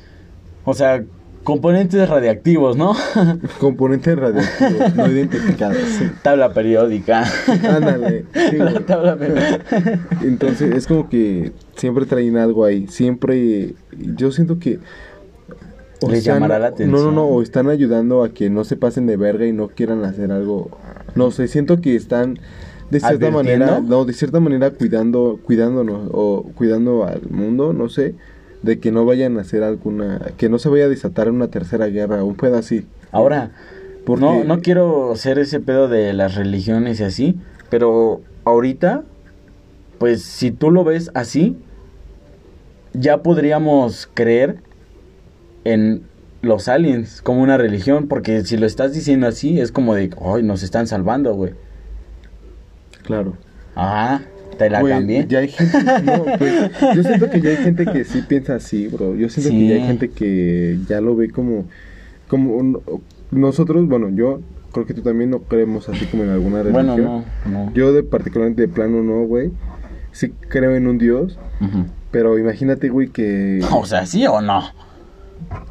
o 0.64 0.74
sea, 0.74 1.04
componentes 1.48 2.10
radiactivos, 2.10 2.76
¿no? 2.76 2.94
componentes 3.62 4.18
radioactivos 4.18 4.96
no 4.96 5.08
identificados. 5.08 5.78
sí. 5.78 6.12
Tabla 6.22 6.52
periódica. 6.52 7.24
Ándale, 7.48 8.26
sí, 8.34 8.58
güey. 8.58 8.74
La 8.74 8.80
tabla 8.86 9.16
periódica. 9.16 9.98
Entonces 10.24 10.76
es 10.76 10.88
como 10.88 11.08
que 11.08 11.54
siempre 11.78 12.06
traen 12.06 12.36
algo 12.36 12.66
ahí. 12.66 12.88
Siempre 12.88 13.76
yo 13.98 14.34
siento 14.34 14.60
que 14.60 14.80
Les 16.06 16.26
llamará 16.26 16.60
la 16.60 16.72
No, 16.72 16.76
no, 16.76 16.86
no, 16.86 16.98
atención. 16.98 17.18
o 17.18 17.42
están 17.42 17.70
ayudando 17.70 18.26
a 18.26 18.30
que 18.34 18.50
no 18.50 18.66
se 18.66 18.76
pasen 18.76 19.06
de 19.08 19.16
verga 19.16 19.46
y 19.46 19.54
no 19.54 19.70
quieran 19.70 20.04
hacer 20.04 20.34
algo. 20.34 20.70
No 21.16 21.32
sé, 21.32 21.48
siento 21.48 21.80
que 21.80 21.96
están 21.96 22.40
de 22.92 23.00
cierta 23.00 23.32
manera, 23.32 23.80
no, 23.80 24.04
de 24.04 24.12
cierta 24.12 24.42
manera 24.42 24.72
cuidando, 24.72 25.40
cuidándonos 25.46 26.10
o 26.12 26.44
cuidando 26.56 27.06
al 27.06 27.22
mundo, 27.30 27.72
no 27.72 27.88
sé, 27.88 28.16
de 28.68 28.80
que 28.80 28.92
no 28.92 29.06
vayan 29.06 29.38
a 29.38 29.42
hacer 29.42 29.64
alguna, 29.64 30.20
que 30.38 30.50
no 30.50 30.60
se 30.60 30.68
vaya 30.70 30.86
a 30.86 30.90
desatar 30.90 31.32
una 31.32 31.48
tercera 31.48 31.88
guerra, 31.88 32.24
un 32.24 32.36
pedo 32.36 32.58
así. 32.58 32.86
Ahora, 33.12 33.52
Porque- 34.06 34.26
no, 34.26 34.44
no 34.44 34.60
quiero 34.62 35.16
ser 35.16 35.40
ese 35.40 35.60
pedo 35.62 35.88
de 35.88 36.12
las 36.14 36.36
religiones 36.36 37.00
y 37.00 37.04
así, 37.06 37.38
pero 37.70 38.22
ahorita, 38.44 39.04
pues 40.00 40.22
si 40.22 40.52
tú 40.52 40.70
lo 40.70 40.84
ves 40.84 41.10
así, 41.14 41.56
ya 42.94 43.24
podríamos 43.24 44.10
creer 44.14 44.58
en 45.64 46.04
los 46.42 46.68
aliens 46.68 47.22
como 47.22 47.42
una 47.42 47.58
religión, 47.58 48.08
porque 48.08 48.44
si 48.44 48.58
lo 48.58 48.66
estás 48.66 48.94
diciendo 48.94 49.28
así, 49.28 49.60
es 49.62 49.72
como 49.72 49.96
de, 49.96 50.10
ay, 50.22 50.44
nos 50.44 50.62
están 50.62 50.88
salvando, 50.88 51.34
güey. 51.34 51.54
Claro. 53.04 53.34
Ah, 53.76 54.22
te 54.58 54.70
la 54.70 54.82
Güey, 54.82 54.94
cambié. 54.94 55.26
Ya 55.28 55.40
hay 55.40 55.48
gente, 55.50 55.78
no, 56.04 56.26
pues, 56.38 56.54
yo 56.96 57.04
siento 57.04 57.30
que 57.30 57.42
ya 57.42 57.50
hay 57.52 57.58
gente 57.58 57.86
que 57.86 58.04
sí 58.04 58.22
piensa 58.28 58.56
así, 58.56 58.88
bro. 58.88 59.16
Yo 59.16 59.30
siento 59.30 59.52
que 59.52 59.68
ya 59.68 59.76
hay 59.76 59.82
gente 59.84 60.10
que 60.10 60.78
ya 60.90 61.00
lo 61.02 61.16
ve 61.16 61.30
como, 61.30 61.66
como 62.28 62.56
un- 62.56 62.82
nosotros, 63.32 63.88
bueno, 63.88 64.10
yo 64.10 64.42
creo 64.72 64.86
que 64.86 64.94
tú 64.94 65.02
también 65.02 65.30
no 65.30 65.40
creemos 65.40 65.88
así 65.90 66.06
como 66.06 66.24
en 66.24 66.30
alguna 66.30 66.64
religión. 66.64 66.86
Bueno, 66.88 67.24
no, 67.46 67.66
no. 67.66 67.74
Yo 67.74 67.94
de 67.94 68.04
particularmente 68.04 68.62
de 68.64 68.68
plano 68.68 69.02
no, 69.04 69.26
güey. 69.26 69.52
Sí 70.12 70.30
creo 70.50 70.76
en 70.76 70.88
un 70.88 70.98
Dios, 70.98 71.38
pero 72.12 72.40
imagínate, 72.40 72.90
güey, 72.90 73.10
que 73.10 73.60
O 73.72 73.86
sea, 73.86 74.06
¿sí 74.06 74.26
o 74.26 74.42
no? 74.42 74.64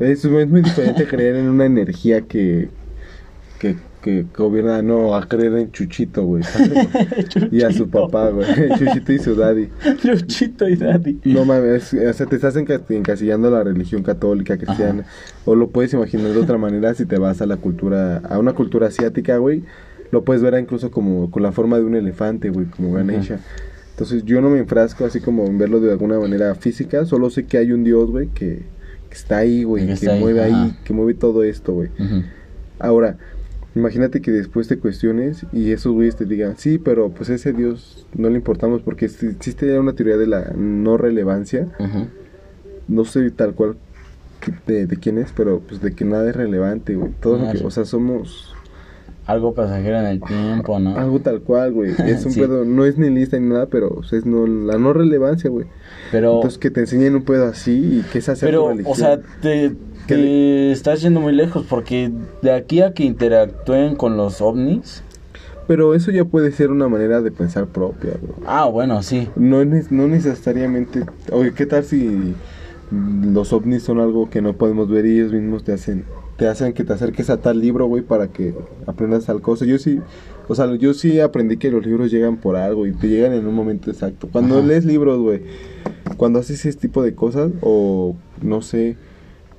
es, 0.00 0.24
es 0.24 0.48
muy 0.48 0.62
diferente 0.62 1.06
creer 1.06 1.36
en 1.36 1.48
una 1.48 1.64
energía 1.66 2.20
que, 2.22 2.68
que, 3.58 3.76
que 4.06 4.24
gobierna, 4.36 4.80
no, 4.82 5.14
a 5.16 5.26
creer 5.28 5.52
en 5.56 5.72
Chuchito, 5.72 6.24
güey. 6.24 6.44
y 7.50 7.62
a 7.62 7.72
su 7.72 7.88
papá, 7.90 8.30
güey. 8.30 8.46
Chuchito 8.78 9.12
y 9.12 9.18
su 9.18 9.34
daddy. 9.34 9.68
Luchito 10.04 10.68
y 10.68 10.76
Daddy. 10.76 11.20
No 11.24 11.44
mames, 11.44 11.92
o 11.92 12.12
sea, 12.12 12.26
te 12.26 12.36
estás 12.36 12.56
enca- 12.56 12.80
encasillando 12.88 13.50
la 13.50 13.64
religión 13.64 14.02
católica, 14.04 14.56
cristiana. 14.56 15.04
O 15.44 15.54
lo 15.56 15.70
puedes 15.70 15.92
imaginar 15.92 16.32
de 16.32 16.38
otra 16.38 16.56
manera 16.56 16.94
si 16.94 17.04
te 17.04 17.18
vas 17.18 17.42
a 17.42 17.46
la 17.46 17.56
cultura, 17.56 18.18
a 18.18 18.38
una 18.38 18.52
cultura 18.52 18.86
asiática, 18.86 19.36
güey. 19.38 19.64
Lo 20.12 20.22
puedes 20.24 20.40
ver 20.42 20.54
incluso 20.58 20.90
como 20.92 21.30
con 21.30 21.42
la 21.42 21.50
forma 21.50 21.78
de 21.78 21.84
un 21.84 21.96
elefante, 21.96 22.48
güey, 22.50 22.66
como 22.66 22.92
Ganesha. 22.92 23.40
Entonces 23.90 24.24
yo 24.24 24.40
no 24.40 24.50
me 24.50 24.58
enfrasco 24.60 25.04
así 25.04 25.20
como 25.20 25.46
en 25.46 25.58
verlo 25.58 25.80
de 25.80 25.90
alguna 25.90 26.18
manera 26.20 26.54
física, 26.54 27.04
solo 27.06 27.28
sé 27.30 27.44
que 27.46 27.58
hay 27.58 27.72
un 27.72 27.82
dios, 27.82 28.10
güey, 28.10 28.28
que, 28.28 28.62
que 29.08 29.14
está 29.14 29.38
ahí, 29.38 29.64
güey, 29.64 29.82
Que 29.82 29.88
que, 29.88 29.92
está 29.94 30.12
ahí, 30.12 30.20
mueve 30.20 30.42
ahí, 30.42 30.52
ajá. 30.52 30.76
que 30.84 30.92
mueve 30.92 31.14
todo 31.14 31.42
esto, 31.42 31.72
güey. 31.72 31.88
Ahora, 32.78 33.16
imagínate 33.76 34.20
que 34.20 34.32
después 34.32 34.66
te 34.66 34.78
cuestiones 34.78 35.46
y 35.52 35.70
esos 35.70 35.92
güeyes 35.92 36.16
te 36.16 36.24
digan, 36.24 36.56
sí, 36.56 36.78
pero 36.78 37.10
pues 37.10 37.28
ese 37.30 37.52
Dios 37.52 38.06
no 38.16 38.28
le 38.28 38.36
importamos 38.36 38.82
porque 38.82 39.06
es- 39.06 39.22
existe 39.22 39.66
ya 39.72 39.78
una 39.78 39.92
teoría 39.92 40.16
de 40.16 40.26
la 40.26 40.52
no 40.56 40.96
relevancia, 40.96 41.68
no 42.88 43.04
sé 43.04 43.30
tal 43.30 43.54
cual 43.54 43.76
de, 44.66 44.86
de 44.86 44.96
quién 44.96 45.18
es, 45.18 45.32
pero 45.36 45.60
pues 45.60 45.80
de 45.82 45.94
que 45.94 46.04
nada 46.04 46.28
es 46.28 46.36
relevante, 46.36 46.94
güey. 46.94 47.10
Todo 47.20 47.34
lo 47.34 47.40
Nada 47.40 47.52
que, 47.52 47.58
es- 47.58 47.64
o 47.64 47.70
sea, 47.70 47.84
somos 47.84 48.52
Algo 49.26 49.54
pasajero 49.54 49.98
en 49.98 50.06
el 50.06 50.20
tiempo, 50.20 50.78
¿no? 50.78 50.96
algo 50.96 51.18
tal 51.18 51.40
cual, 51.40 51.72
güey. 51.72 51.90
Es 52.06 52.24
un 52.24 52.30
Sí. 52.32 52.40
pedo, 52.40 52.64
no 52.64 52.84
es 52.84 52.96
ni 52.96 53.10
lista 53.10 53.36
ni 53.38 53.48
nada, 53.48 53.66
pero 53.66 53.88
o 53.88 54.02
sea, 54.04 54.18
es 54.20 54.24
no, 54.24 54.46
la 54.46 54.78
no 54.78 54.92
relevancia, 54.92 55.50
güey. 55.50 55.66
Pero, 56.12 56.36
Entonces 56.36 56.58
que 56.58 56.70
te 56.70 56.80
enseñen 56.80 57.16
un 57.16 57.24
pedo 57.24 57.44
así 57.46 57.98
y 57.98 58.02
que 58.12 58.20
sea 58.20 58.34
tu 58.34 58.40
pero 58.42 58.72
o 58.84 58.94
sea, 58.94 59.18
te, 59.42 59.72
Que 60.06 60.14
te 60.14 60.72
estás 60.72 61.02
yendo 61.02 61.20
muy 61.20 61.32
lejos 61.32 61.66
porque 61.68 62.10
de 62.42 62.52
aquí 62.52 62.80
a 62.80 62.92
que 62.92 63.04
interactúen 63.04 63.96
con 63.96 64.16
los 64.16 64.40
ovnis. 64.40 65.02
Pero 65.66 65.94
eso 65.94 66.12
ya 66.12 66.24
puede 66.24 66.52
ser 66.52 66.70
una 66.70 66.88
manera 66.88 67.20
de 67.20 67.32
pensar 67.32 67.66
propia, 67.66 68.12
güey. 68.20 68.34
Ah, 68.46 68.66
bueno, 68.66 69.02
sí. 69.02 69.28
No, 69.34 69.64
no 69.64 70.08
necesariamente. 70.08 71.04
Oye, 71.32 71.52
¿qué 71.54 71.66
tal 71.66 71.82
si 71.84 72.34
los 72.90 73.52
ovnis 73.52 73.82
son 73.82 73.98
algo 73.98 74.30
que 74.30 74.40
no 74.40 74.52
podemos 74.52 74.88
ver 74.88 75.06
y 75.06 75.18
ellos 75.18 75.32
mismos 75.32 75.64
te 75.64 75.72
hacen 75.72 76.04
te 76.36 76.46
hacen 76.46 76.74
que 76.74 76.84
te 76.84 76.92
acerques 76.92 77.30
a 77.30 77.38
tal 77.38 77.60
libro, 77.60 77.86
güey, 77.86 78.02
para 78.02 78.28
que 78.28 78.54
aprendas 78.86 79.24
tal 79.24 79.40
cosa? 79.40 79.64
Yo 79.64 79.78
sí, 79.78 80.00
o 80.48 80.54
sea, 80.54 80.72
yo 80.76 80.94
sí 80.94 81.18
aprendí 81.18 81.56
que 81.56 81.70
los 81.70 81.84
libros 81.84 82.10
llegan 82.10 82.36
por 82.36 82.56
algo 82.56 82.86
y 82.86 82.92
te 82.92 83.08
llegan 83.08 83.32
en 83.32 83.46
un 83.46 83.54
momento 83.54 83.90
exacto. 83.90 84.28
Cuando 84.30 84.58
Ajá. 84.58 84.66
lees 84.66 84.84
libros, 84.84 85.18
güey, 85.18 85.42
cuando 86.16 86.38
haces 86.38 86.64
ese 86.64 86.78
tipo 86.78 87.02
de 87.02 87.14
cosas 87.14 87.52
o 87.62 88.14
no 88.42 88.60
sé, 88.62 88.96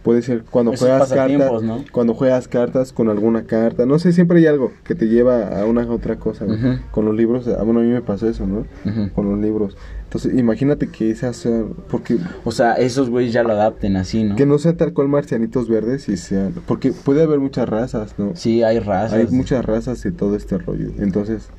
puede 0.08 0.22
ser 0.22 0.46
cuando 0.50 0.72
Esos 0.72 0.88
juegas 0.88 1.12
cartas, 1.12 1.64
¿no? 1.64 1.84
cuando 1.92 2.14
juegas 2.14 2.48
cartas 2.48 2.94
con 2.94 3.10
alguna 3.10 3.44
carta, 3.44 3.86
no 3.86 4.00
sé, 4.00 4.14
siempre 4.14 4.40
hay 4.40 4.46
algo 4.46 4.72
que 4.86 4.96
te 4.96 5.10
lleva 5.10 5.60
a 5.60 5.66
una 5.66 5.82
otra 5.92 6.16
cosa. 6.16 6.46
Ujú. 6.46 6.80
Con 6.92 7.04
los 7.04 7.14
libros, 7.14 7.46
ah, 7.50 7.62
bueno, 7.64 7.82
a 7.82 7.84
mí 7.84 7.90
me 7.90 8.02
pasó 8.02 8.30
eso, 8.30 8.48
¿no? 8.48 8.66
Con 9.14 9.30
los 9.30 9.38
libros. 9.38 9.76
Entonces, 10.06 10.34
imagínate 10.40 10.88
que 10.88 11.14
sean, 11.14 11.74
porque 11.90 12.18
O 12.46 12.54
sea, 12.54 12.76
esos 12.76 13.10
güeyes 13.10 13.34
ya 13.34 13.44
lo 13.44 13.52
adapten 13.52 13.98
así, 13.98 14.24
¿no? 14.24 14.38
que 14.38 14.46
no 14.46 14.58
sean 14.60 14.78
tal 14.78 14.94
cual 14.94 15.10
marcianitos 15.10 15.68
verdes 15.68 16.08
y 16.08 16.16
sean, 16.16 16.54
porque 16.66 16.94
puede 16.94 17.24
haber 17.24 17.40
muchas 17.40 17.68
razas, 17.68 18.18
¿no? 18.18 18.34
Sí, 18.34 18.64
hay 18.64 18.80
razas. 18.80 19.12
Hay 19.12 19.28
muchas 19.28 19.66
razas 19.66 20.02
de 20.04 20.14
todo 20.14 20.38
este 20.38 20.58
rollo. 20.58 20.88
Entonces, 21.00 21.50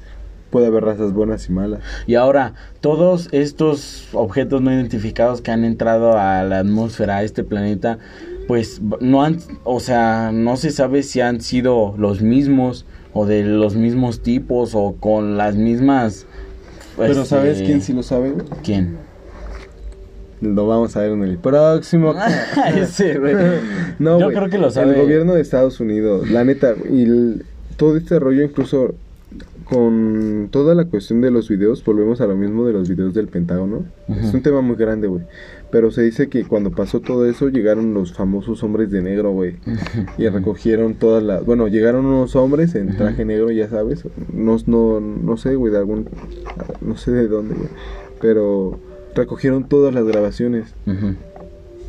puede 0.51 0.69
haber 0.69 0.85
razas 0.85 1.13
buenas 1.13 1.49
y 1.49 1.53
malas. 1.53 1.81
Y 2.07 2.15
ahora, 2.15 2.55
todos 2.81 3.29
estos 3.33 4.09
objetos 4.13 4.63
no 4.63 4.73
identificados 4.73 5.41
que 5.41 5.51
han 5.51 5.65
entrado 5.65 6.17
a 6.17 6.43
la 6.45 6.61
atmósfera, 6.61 7.19
a 7.19 7.23
este 7.23 7.45
planeta, 7.45 7.99
pues 8.49 8.81
no 9.01 9.23
han, 9.23 9.39
o 9.63 9.79
sea, 9.79 10.33
no 10.33 10.57
se 10.57 10.71
sabe 10.71 11.05
si 11.05 11.21
han 11.21 11.41
sido 11.41 11.95
los 11.99 12.21
mismos 12.23 12.85
o 13.13 13.27
de 13.27 13.45
los 13.45 13.77
mismos 13.77 14.21
tipos 14.21 14.75
o 14.75 14.97
con 14.99 15.37
las 15.37 15.55
mismas... 15.55 16.27
Pero 16.97 17.13
este, 17.13 17.27
¿sabes 17.27 17.63
quién 17.63 17.81
sí 17.81 17.93
lo 17.93 18.03
sabe? 18.03 18.35
¿Quién? 18.65 18.97
Lo 20.41 20.67
vamos 20.67 20.97
a 20.97 21.01
ver 21.03 21.13
en 21.13 21.23
el 21.25 21.39
próximo. 21.39 22.15
Ese, 22.77 23.19
güey. 23.19 23.35
no, 23.99 24.19
Yo 24.19 24.29
creo 24.29 24.49
que 24.49 24.59
lo 24.59 24.71
sabe. 24.71 24.95
El 24.95 25.03
gobierno 25.03 25.35
de 25.35 25.41
Estados 25.43 25.79
Unidos, 25.81 26.31
la 26.31 26.45
neta, 26.45 26.75
y 26.91 27.03
el- 27.03 27.45
todo 27.77 27.97
este 27.97 28.19
rollo 28.19 28.43
incluso 28.43 28.95
con 29.71 30.49
toda 30.51 30.75
la 30.75 30.87
cuestión 30.87 31.21
de 31.21 31.31
los 31.31 31.49
videos, 31.49 31.85
volvemos 31.85 32.21
a 32.23 32.27
lo 32.27 32.37
mismo 32.37 32.67
de 32.67 32.73
los 32.73 32.89
videos 32.89 33.13
del 33.13 33.29
Pentágono. 33.29 33.85
Es 34.09 34.33
un 34.33 34.43
tema 34.43 34.63
muy 34.63 34.77
grande, 34.77 35.09
güey. 35.09 35.25
Pero 35.71 35.91
se 35.91 36.03
dice 36.03 36.29
que 36.29 36.45
cuando 36.45 36.71
pasó 36.71 37.01
todo 37.01 37.27
eso 37.27 37.51
llegaron 37.51 37.93
los 37.93 38.15
famosos 38.15 38.63
hombres 38.63 38.91
de 38.91 39.03
negro, 39.03 39.33
güey. 39.33 39.57
Y 40.17 40.27
recogieron 40.29 40.95
todas 40.95 41.23
las... 41.23 41.45
Bueno, 41.45 41.69
llegaron 41.69 42.07
unos 42.07 42.35
hombres 42.35 42.75
en 42.75 42.97
traje 42.97 43.27
negro, 43.27 43.51
ya 43.51 43.69
sabes. 43.69 44.05
No, 44.33 44.57
no, 44.67 45.01
no 45.01 45.37
sé, 45.37 45.55
güey, 45.55 45.71
de 45.71 45.79
algún... 45.79 46.09
No 46.81 46.97
sé 46.97 47.11
de 47.11 47.29
dónde, 47.29 47.55
güey. 47.55 47.69
Pero 48.23 48.81
recogieron 49.15 49.69
todas 49.69 49.93
las 49.93 50.05
grabaciones. 50.05 50.75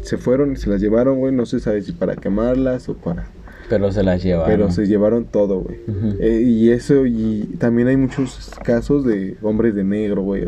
Se 0.01 0.17
fueron 0.17 0.51
y 0.51 0.57
se 0.57 0.69
las 0.69 0.81
llevaron, 0.81 1.19
güey. 1.19 1.33
No 1.33 1.45
se 1.45 1.61
sabe 1.61 1.81
si 1.81 1.93
para 1.93 2.17
quemarlas 2.17 2.89
o 2.89 2.95
para... 2.95 3.29
Pero 3.69 3.91
se 3.91 4.03
las 4.03 4.23
lleva. 4.23 4.45
Pero 4.45 4.71
se 4.71 4.87
llevaron 4.87 5.25
todo, 5.25 5.59
güey. 5.61 5.77
Eh, 6.19 6.41
y 6.41 6.71
eso, 6.71 7.05
y 7.05 7.55
también 7.59 7.87
hay 7.87 7.97
muchos 7.97 8.51
casos 8.63 9.05
de 9.05 9.37
hombres 9.41 9.75
de 9.75 9.83
negro, 9.83 10.23
güey. 10.23 10.43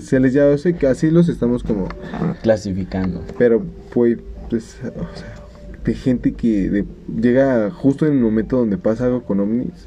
Se 0.00 0.20
les 0.20 0.32
llama, 0.32 0.54
así 0.54 0.74
que 0.74 0.86
así 0.86 1.10
los 1.10 1.28
estamos 1.28 1.62
como... 1.64 1.88
Clasificando. 2.42 3.22
Pero, 3.38 3.62
pues, 3.92 4.18
pues, 4.48 4.76
o 4.84 5.16
sea, 5.18 5.34
de 5.84 5.94
gente 5.94 6.32
que 6.32 6.70
de- 6.70 6.84
llega 7.20 7.70
justo 7.70 8.06
en 8.06 8.12
el 8.14 8.20
momento 8.20 8.56
donde 8.58 8.76
pasa 8.78 9.06
algo 9.06 9.22
con 9.22 9.40
ovnis 9.40 9.86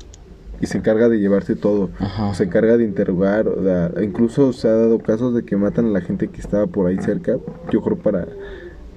y 0.62 0.66
se 0.66 0.78
encarga 0.78 1.10
de 1.10 1.20
llevarse 1.20 1.56
todo. 1.56 1.90
Ajá. 2.00 2.34
Se 2.34 2.46
encarga 2.46 2.78
de 2.78 2.84
interrogar. 2.84 3.48
o 3.48 3.62
da- 3.62 3.92
incluso 4.02 4.54
se 4.54 4.68
ha 4.68 4.74
dado 4.74 5.00
casos 5.00 5.34
de 5.36 5.44
que 5.44 5.56
matan 5.58 5.88
a 5.88 5.90
la 5.90 6.02
gente 6.02 6.28
que 6.30 6.40
estaba 6.42 6.68
por 6.68 6.88
ahí 6.88 6.98
cerca. 7.00 7.38
Yo 7.72 7.82
creo 7.82 7.98
para... 7.98 8.28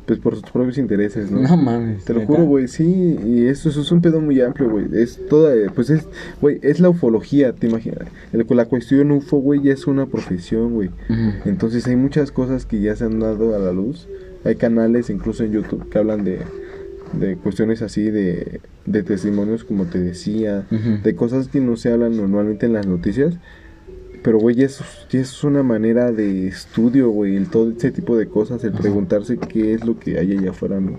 Pues 0.07 0.21
por 0.21 0.35
sus 0.35 0.45
propios 0.51 0.79
intereses, 0.79 1.31
¿no? 1.33 1.41
No 1.41 1.57
mames. 1.57 2.05
Te 2.05 2.13
lo 2.13 2.21
neta. 2.21 2.33
juro, 2.33 2.45
güey, 2.47 2.69
sí, 2.69 3.19
y 3.25 3.47
eso, 3.47 3.69
eso 3.71 3.81
es 3.81 3.91
un 3.91 4.01
pedo 4.01 4.21
muy 4.21 4.41
amplio, 4.41 4.71
güey. 4.71 4.87
Es 4.93 5.19
toda, 5.29 5.53
pues 5.75 5.91
es, 5.91 6.07
güey, 6.41 6.61
es 6.63 6.79
la 6.79 6.89
ufología, 6.91 7.53
te 7.53 7.67
imaginas. 7.67 8.07
El- 8.33 8.47
la 8.49 8.67
cuestión 8.67 9.11
UFO, 9.11 9.39
güey, 9.39 9.63
ya 9.63 9.73
es 9.73 9.87
una 9.89 10.07
profesión, 10.07 10.75
güey. 10.75 10.91
Entonces 11.45 11.87
hay 11.89 11.97
muchas 11.97 12.31
cosas 12.31 12.67
que 12.67 12.81
ya 12.81 12.95
se 12.95 13.05
han 13.05 13.19
dado 13.19 13.55
a 13.57 13.59
la 13.59 13.73
luz. 13.73 14.07
Hay 14.45 14.55
canales, 14.55 15.11
incluso 15.11 15.43
en 15.43 15.51
YouTube, 15.51 15.89
que 15.91 15.99
hablan 15.99 16.23
de, 16.23 16.39
de 17.19 17.37
cuestiones 17.37 17.83
así, 17.83 18.09
de, 18.11 18.61
de 18.85 19.03
testimonios, 19.03 19.65
como 19.65 19.87
te 19.87 19.99
decía, 19.99 20.67
de 21.03 21.15
cosas 21.17 21.49
que 21.49 21.61
no 21.61 21.77
se 21.77 21.93
hablan 21.93 22.17
normalmente 22.17 22.67
en 22.67 22.75
las 22.75 22.87
noticias. 22.87 23.35
Pero, 24.23 24.39
güey, 24.39 24.57
ya 24.57 24.67
es, 24.67 25.45
una 25.45 25.63
manera 25.63 26.13
de 26.13 26.49
estudio, 26.49 27.11
güey, 27.11 27.37
el 27.37 27.49
todo 27.49 27.71
ese 27.71 27.91
tipo 27.91 28.17
de 28.17 28.27
cosas, 28.27 28.63
el 28.65 28.73
Ajá. 28.73 28.81
preguntarse 28.81 29.39
qué 29.39 29.75
es 29.75 29.85
lo 29.85 29.99
que 29.99 30.19
hay 30.19 30.33
allá 30.37 30.51
afuera, 30.51 30.81
¿no? 30.81 30.99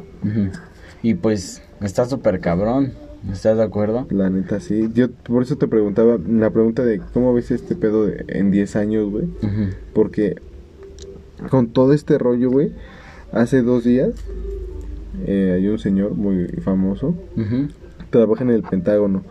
Y 1.03 1.15
pues 1.15 1.61
está 1.81 2.05
súper 2.05 2.39
cabrón. 2.39 2.93
¿Estás 3.31 3.57
de 3.57 3.63
acuerdo? 3.63 4.07
La 4.09 4.29
neta, 4.29 4.59
sí. 4.59 4.89
Yo 4.93 5.11
por 5.11 5.43
eso 5.43 5.57
te 5.57 5.67
preguntaba, 5.67 6.17
la 6.27 6.49
pregunta 6.49 6.85
de 6.85 6.99
cómo 7.13 7.33
ves 7.33 7.51
este 7.51 7.75
pedo 7.75 8.05
de, 8.05 8.25
en 8.27 8.51
10 8.51 8.75
años, 8.75 9.09
güey. 9.09 9.27
Porque 9.93 10.37
con 11.49 11.67
todo 11.67 11.93
este 11.93 12.17
rollo, 12.17 12.49
güey, 12.49 12.71
hace 13.31 13.61
dos 13.61 13.83
días 13.83 14.11
eh, 15.25 15.53
hay 15.55 15.67
un 15.67 15.79
señor 15.79 16.15
muy 16.15 16.47
famoso, 16.63 17.15
trabaja 18.09 18.43
en 18.43 18.51
el 18.51 18.63
Pentágono. 18.63 19.23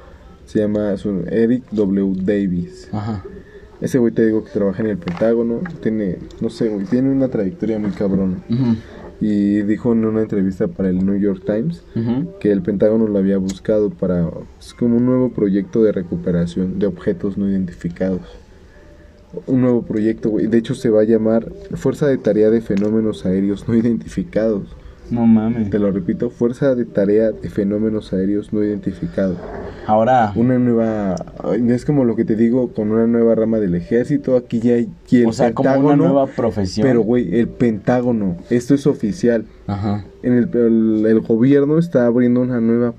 Se 0.45 0.61
llama 0.61 0.95
Eric 1.31 1.65
W. 1.73 2.13
Davis. 2.23 2.89
Ajá. 2.93 3.25
Ese 3.81 3.99
güey 3.99 4.13
te 4.13 4.25
digo 4.25 4.45
que 4.45 4.51
trabaja 4.51 4.83
en 4.83 4.89
el 4.89 4.99
Pentágono. 4.99 5.61
Tiene, 5.81 6.19
no 6.41 6.51
sé, 6.51 6.69
güey, 6.69 6.87
tiene 6.87 7.11
una 7.11 7.29
trayectoria 7.29 7.79
muy 7.79 7.91
cabrona. 7.91 8.39
Ujú. 8.49 8.77
Y 9.21 9.63
dijo 9.63 9.93
en 9.93 10.05
una 10.05 10.21
entrevista 10.21 10.69
para 10.69 10.91
el 10.91 11.05
New 11.05 11.19
York 11.19 11.43
Times 11.47 11.83
que 12.39 12.53
el 12.53 12.63
Pentágono 12.63 13.07
lo 13.07 13.19
había 13.19 13.39
buscado 13.39 13.89
para 13.89 14.29
es 14.61 14.75
como 14.75 14.99
un 14.99 15.07
nuevo 15.07 15.31
proyecto 15.31 15.83
de 15.83 15.93
recuperación 15.93 16.79
de 16.79 16.87
objetos 16.87 17.39
no 17.39 17.49
identificados. 17.49 18.21
Un 19.47 19.63
nuevo 19.63 19.83
proyecto, 19.83 20.29
güey. 20.31 20.47
De 20.47 20.59
hecho 20.59 20.75
se 20.75 20.91
va 20.91 21.01
a 21.01 21.05
llamar 21.05 21.51
Fuerza 21.75 22.07
de 22.07 22.19
Tarea 22.19 22.51
de 22.51 22.61
Fenómenos 22.61 23.25
Aéreos 23.25 23.67
No 23.69 23.75
Identificados. 23.75 24.69
No 25.11 25.27
mames. 25.27 25.71
Te 25.71 25.79
lo 25.79 25.91
repito, 25.93 26.31
Fuerza 26.31 26.75
de 26.75 26.85
Tarea 26.85 27.31
de 27.33 27.49
Fenómenos 27.49 28.13
Aéreos 28.13 28.53
No 28.53 28.63
Identificados. 28.65 29.39
Ahora, 29.87 30.33
Una 30.35 30.59
nueva, 30.59 31.15
es 31.69 31.85
como 31.85 32.05
lo 32.05 32.17
que 32.17 32.25
te 32.25 32.35
digo, 32.35 32.73
con 32.73 32.91
una 32.91 33.07
nueva 33.07 33.35
rama 33.37 33.59
del 33.59 33.77
ejército. 33.77 34.37
Aquí 34.37 34.59
ya 34.59 34.75
hay 34.75 34.89
o 35.25 35.33
sea, 35.33 35.53
como 35.55 35.71
una 35.79 35.97
nueva 35.97 36.27
profesión. 36.27 36.87
Pero, 36.87 37.03
güey, 37.03 37.39
el 37.39 37.47
Pentágono, 37.49 38.37
esto 38.51 38.75
es 38.75 38.87
oficial 38.89 39.45
Ajá. 39.69 40.05
en 40.25 40.33
el, 40.33 40.51
el- 40.55 41.07
el 41.07 41.21
gobierno 41.21 41.79
está 41.79 42.07
abriendo 42.07 42.41
una 42.41 42.61
nueva 42.61 42.95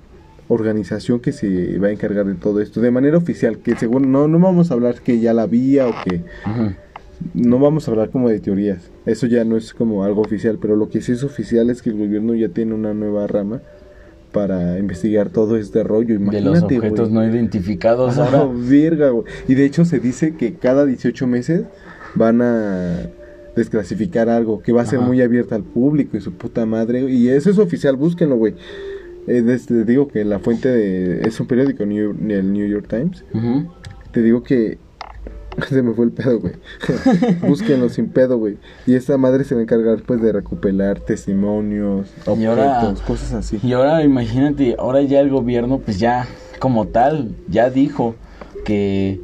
organización 0.49 1.19
que 1.19 1.33
se 1.33 1.77
va 1.77 1.87
a 1.87 1.91
encargar 1.91 2.25
de 2.25 2.35
todo 2.35 2.61
esto 2.61 2.79
de 2.79 2.89
manera 2.89 3.17
oficial 3.17 3.57
que 3.57 3.75
según 3.75 4.13
no 4.13 4.29
no 4.29 4.39
vamos 4.39 4.71
a 4.71 4.75
hablar 4.75 4.95
que 5.01 5.19
ya 5.19 5.33
la 5.33 5.41
había 5.41 5.87
o 5.89 5.91
que 6.05 6.21
Ujú. 6.49 6.71
No 7.33 7.59
vamos 7.59 7.87
a 7.87 7.91
hablar 7.91 8.09
como 8.09 8.29
de 8.29 8.39
teorías 8.39 8.91
eso 9.05 9.25
ya 9.27 9.43
no 9.43 9.57
es 9.57 9.73
como 9.73 10.03
algo 10.03 10.21
oficial 10.21 10.57
pero 10.61 10.75
lo 10.75 10.89
que 10.89 11.01
sí 11.01 11.11
es 11.13 11.23
oficial 11.23 11.69
es 11.69 11.81
que 11.81 11.89
el 11.89 11.97
gobierno 11.97 12.35
ya 12.35 12.49
tiene 12.49 12.73
una 12.73 12.93
nueva 12.93 13.25
rama 13.27 13.61
para 14.31 14.77
investigar 14.77 15.29
todo 15.29 15.57
este 15.57 15.83
rollo 15.83 16.19
De 16.19 16.41
los 16.41 16.59
imagínate 16.59 16.77
objetos 16.77 17.09
no 17.11 17.25
identificados. 17.25 18.17
Ah, 18.19 18.25
Ahora, 18.31 18.53
verga. 18.69 19.11
Y 19.47 19.55
de 19.55 19.65
hecho 19.65 19.83
se 19.85 19.99
dice 19.99 20.35
que 20.35 20.53
cada 20.55 20.85
18 20.85 21.25
meses 21.25 21.63
van 22.13 22.41
a 22.41 23.07
desclasificar 23.55 24.29
algo 24.29 24.61
que 24.61 24.73
va 24.73 24.81
a 24.81 24.85
ser 24.85 24.99
Ajá. 24.99 25.07
muy 25.07 25.21
abierta 25.21 25.55
al 25.55 25.63
público 25.63 26.17
y 26.17 26.21
su 26.21 26.33
puta 26.33 26.65
madre. 26.65 27.09
Y 27.09 27.29
eso 27.29 27.49
es 27.49 27.57
oficial, 27.57 27.95
búsquenlo, 27.95 28.35
güey. 28.35 28.53
Eh, 29.27 29.41
te 29.65 29.83
digo 29.85 30.07
que 30.07 30.23
la 30.23 30.39
fuente 30.39 30.69
de, 30.69 31.21
es 31.27 31.39
un 31.39 31.47
periódico, 31.47 31.85
New- 31.85 32.15
el 32.29 32.53
New 32.53 32.67
York 32.67 32.87
Times. 32.89 33.23
Te 34.11 34.21
digo 34.21 34.43
que 34.43 34.77
Se 35.69 35.81
me 35.81 35.93
fue 35.93 36.05
el 36.05 36.11
pedo, 36.11 36.39
güey. 36.39 36.53
Búsquenlo 37.47 37.89
sin 37.89 38.09
pedo, 38.09 38.37
güey. 38.37 38.57
Y 38.85 38.95
esta 38.95 39.17
madre 39.17 39.43
se 39.43 39.55
va 39.55 39.59
a 39.61 39.63
encargar, 39.63 40.01
pues, 40.03 40.21
de 40.21 40.31
recuperar 40.31 40.99
testimonios, 40.99 42.09
Y 42.37 42.45
ahora- 42.45 42.79
objetos, 42.79 43.01
cosas 43.01 43.33
así. 43.33 43.59
Y 43.63 43.73
ahora 43.73 44.03
imagínate, 44.03 44.75
ahora 44.77 45.01
ya 45.01 45.19
el 45.19 45.29
gobierno 45.29 45.79
pues 45.79 45.99
ya 45.99 46.27
como 46.59 46.87
tal, 46.87 47.35
ya 47.47 47.69
dijo 47.69 48.15
que 48.65 49.19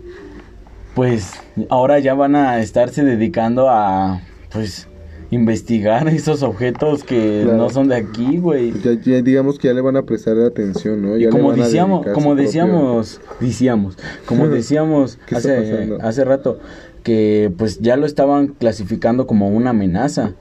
pues 0.95 1.33
ahora 1.69 1.99
ya 1.99 2.13
van 2.13 2.35
a 2.35 2.59
estarse 2.59 3.03
dedicando 3.03 3.69
a 3.69 4.21
pues 4.51 4.87
investigar 5.33 6.07
esos 6.07 6.43
objetos 6.43 7.03
que 7.03 7.41
Claro. 7.43 7.57
no 7.57 7.69
son 7.69 7.87
de 7.89 7.95
aquí, 7.95 8.37
güey. 8.37 8.71
Ya, 8.83 8.93
ya 8.93 9.21
digamos 9.21 9.57
que 9.59 9.67
ya 9.67 9.73
le 9.73 9.81
van 9.81 9.97
a 9.97 10.03
prestar 10.03 10.37
atención, 10.39 11.01
¿no? 11.01 11.17
Y 11.17 11.21
Ya 11.21 11.25
le 11.27 11.31
como 11.31 11.49
van 11.49 11.59
decíamos, 11.59 12.05
como 12.13 12.29
propio- 12.31 12.43
decíamos, 12.43 13.21
decíamos, 13.39 13.97
como 14.25 14.47
decíamos 14.49 15.17
¿Qué 15.25 15.35
está 15.35 15.57
hace, 15.57 15.97
hace 16.01 16.23
rato, 16.25 16.59
que 17.03 17.51
pues 17.57 17.79
ya 17.79 17.97
lo 17.97 18.05
estaban 18.05 18.47
clasificando 18.47 19.27
como 19.27 19.49
una 19.49 19.71
amenaza. 19.71 20.33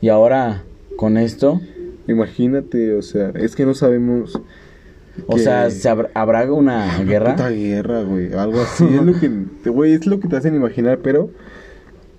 Y 0.00 0.08
ahora 0.08 0.62
con 0.96 1.16
esto, 1.18 1.60
Imagínate, 2.08 2.94
o 2.94 3.02
sea, 3.02 3.32
es 3.34 3.56
que 3.56 3.66
no 3.66 3.74
sabemos. 3.74 4.40
o 5.26 5.38
sea, 5.38 5.70
¿se 5.70 5.88
habrá, 5.88 6.08
habrá 6.14 6.52
una 6.52 6.86
Puta 6.98 7.02
guerra 7.04 7.50
guerra, 7.50 8.02
güey. 8.02 8.32
Algo 8.32 8.60
así. 8.60 8.84
es 8.84 9.02
lo 9.02 9.18
que, 9.18 9.28
güey, 9.70 9.94
es 9.94 10.06
lo 10.06 10.20
que 10.20 10.28
te 10.28 10.36
hacen 10.36 10.54
imaginar, 10.54 10.98
pero, 11.02 11.30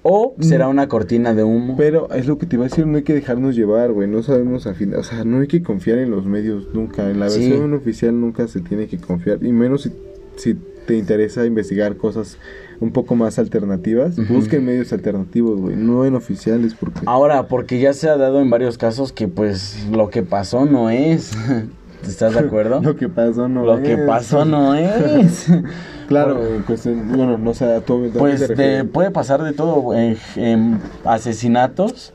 o 0.10 0.36
será 0.40 0.68
una 0.70 0.88
cortina 0.88 1.34
de 1.34 1.44
humo. 1.44 1.76
pero 1.78 2.10
es 2.14 2.28
lo 2.28 2.38
que 2.38 2.46
te 2.46 2.56
iba 2.56 2.66
a 2.66 2.70
decir. 2.70 2.88
No 2.88 2.98
hay 2.98 3.04
que 3.04 3.14
dejarnos 3.14 3.56
llevar, 3.56 3.92
güey. 3.92 4.08
No 4.08 4.24
sabemos 4.24 4.66
al 4.68 4.76
fin, 4.76 4.94
o 4.96 5.04
sea, 5.04 5.24
no 5.26 5.40
hay 5.42 5.48
que 5.48 5.62
confiar 5.62 5.98
en 5.98 6.12
los 6.12 6.26
medios 6.26 6.68
nunca. 6.74 7.10
En 7.10 7.20
la 7.20 7.30
Sí. 7.30 7.50
versión 7.50 7.74
oficial 7.74 8.20
nunca 8.20 8.48
se 8.48 8.62
tiene 8.62 8.88
que 8.88 8.98
confiar 8.98 9.44
y 9.44 9.52
menos 9.52 9.84
si, 9.84 9.92
si 10.38 10.56
te 10.86 10.98
interesa 10.98 11.46
investigar 11.46 11.98
cosas 11.98 12.38
un 12.80 12.92
poco 12.92 13.16
más 13.16 13.40
alternativas. 13.40 14.18
Ujú. 14.18 14.36
Busquen 14.36 14.64
medios 14.64 14.94
alternativos, 14.94 15.60
güey. 15.60 15.76
No 15.76 16.06
en 16.06 16.16
oficiales, 16.16 16.74
porque. 16.76 17.02
Ahora, 17.06 17.48
porque 17.48 17.80
ya 17.80 17.92
se 17.94 18.08
ha 18.08 18.16
dado 18.18 18.40
en 18.40 18.50
varios 18.50 18.78
casos 18.78 19.12
que 19.12 19.28
pues 19.28 19.86
lo 19.92 20.10
que 20.10 20.24
pasó 20.24 20.66
no 20.66 20.90
es. 20.90 21.32
¿Estás 22.08 22.36
de 22.36 22.40
acuerdo? 22.42 22.80
Lo 22.84 22.96
que 22.96 23.10
pasó 23.10 23.50
no 23.50 23.66
Lo 23.66 23.82
que 23.82 23.94
es. 23.94 24.00
pasó 24.02 24.46
no 24.46 24.76
es. 24.76 25.48
Claro, 26.08 26.36
Por- 26.38 26.64
pues, 26.66 26.86
en- 26.86 27.08
bueno, 27.10 27.38
no 27.38 27.54
sé, 27.54 27.66
¿a 27.66 27.82
tú- 27.82 28.06
¿a 28.06 28.12
qué 28.12 28.20
Pues 28.20 28.48
de- 28.48 28.84
puede 28.86 29.12
pasar 29.12 29.44
de 29.44 29.54
todo, 29.54 29.94
en, 29.94 30.18
en 30.36 30.80
asesinatos, 31.04 32.14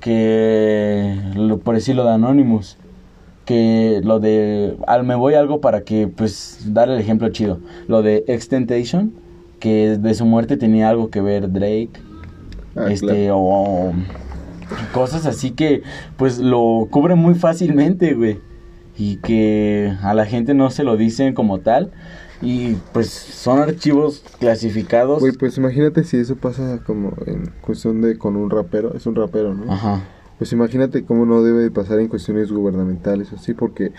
que 0.00 1.16
lo- 1.34 1.58
por 1.58 1.74
decirlo 1.74 2.04
de 2.04 2.12
Anonymous, 2.12 2.76
que 3.44 4.00
lo 4.04 4.20
de, 4.20 4.76
al 4.86 5.04
me 5.04 5.14
voy 5.14 5.34
algo 5.34 5.60
para 5.60 5.82
que, 5.82 6.06
pues, 6.08 6.58
dar 6.68 6.88
el 6.88 6.98
ejemplo 7.00 7.28
chido, 7.30 7.58
lo 7.88 8.02
de 8.02 8.24
Extentation, 8.28 9.12
que 9.58 9.96
de 9.98 10.14
su 10.14 10.24
muerte 10.26 10.56
tenía 10.56 10.88
algo 10.88 11.10
que 11.10 11.20
ver 11.20 11.50
Drake, 11.52 11.90
Ah, 12.74 12.86
este, 12.90 13.06
claro. 13.26 13.36
o, 13.38 13.88
o 13.90 13.92
cosas 14.92 15.26
así 15.26 15.50
que, 15.50 15.82
pues, 16.16 16.38
lo 16.38 16.88
cubre 16.90 17.14
muy 17.16 17.34
fácilmente, 17.34 18.14
güey, 18.14 18.38
y 18.96 19.16
que 19.16 19.92
a 20.02 20.14
la 20.14 20.26
gente 20.26 20.54
no 20.54 20.70
se 20.70 20.84
lo 20.84 20.96
dicen 20.96 21.34
como 21.34 21.58
tal, 21.60 21.90
y 22.42 22.74
pues 22.92 23.08
son 23.08 23.60
archivos 23.60 24.22
clasificados. 24.40 25.20
Güey, 25.20 25.32
pues 25.32 25.56
imagínate 25.56 26.04
si 26.04 26.16
eso 26.16 26.36
pasa 26.36 26.80
como 26.84 27.14
en 27.26 27.50
cuestión 27.60 28.00
de 28.02 28.18
con 28.18 28.36
un 28.36 28.50
rapero, 28.50 28.94
es 28.94 29.06
un 29.06 29.14
rapero, 29.14 29.54
¿no? 29.54 29.72
Ajá. 29.72 30.02
Pues 30.38 30.52
imagínate 30.52 31.04
cómo 31.04 31.24
no 31.24 31.42
debe 31.42 31.60
de 31.62 31.70
pasar 31.70 32.00
en 32.00 32.08
cuestiones 32.08 32.50
gubernamentales 32.50 33.32
o 33.32 33.36
así, 33.36 33.54
porque 33.54 33.92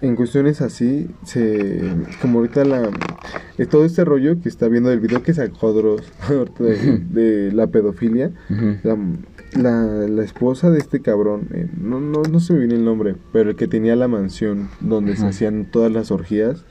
en 0.00 0.16
cuestiones 0.16 0.60
así, 0.62 1.08
se, 1.24 1.80
como 2.20 2.38
ahorita 2.38 2.64
la, 2.64 2.90
eh, 3.58 3.66
todo 3.66 3.84
este 3.84 4.04
rollo 4.04 4.40
que 4.40 4.48
está 4.48 4.66
viendo 4.66 4.90
el 4.90 4.98
video 4.98 5.22
que 5.22 5.32
sacó 5.34 5.72
Dross 5.72 6.02
de, 6.58 6.98
de 6.98 7.52
la 7.52 7.68
pedofilia, 7.68 8.32
Ujú. 8.50 8.76
la, 8.82 8.96
la, 9.60 9.82
la 10.08 10.24
esposa 10.24 10.70
de 10.70 10.78
este 10.78 11.00
cabrón, 11.02 11.48
eh, 11.52 11.68
no, 11.80 12.00
no, 12.00 12.22
no 12.22 12.40
se 12.40 12.52
me 12.54 12.60
viene 12.60 12.74
el 12.74 12.84
nombre, 12.84 13.14
pero 13.32 13.50
el 13.50 13.56
que 13.56 13.68
tenía 13.68 13.94
la 13.94 14.08
mansión 14.08 14.70
donde 14.80 15.14
se 15.16 15.26
hacían 15.26 15.66
todas 15.70 15.92
las 15.92 16.10
orgías, 16.10 16.64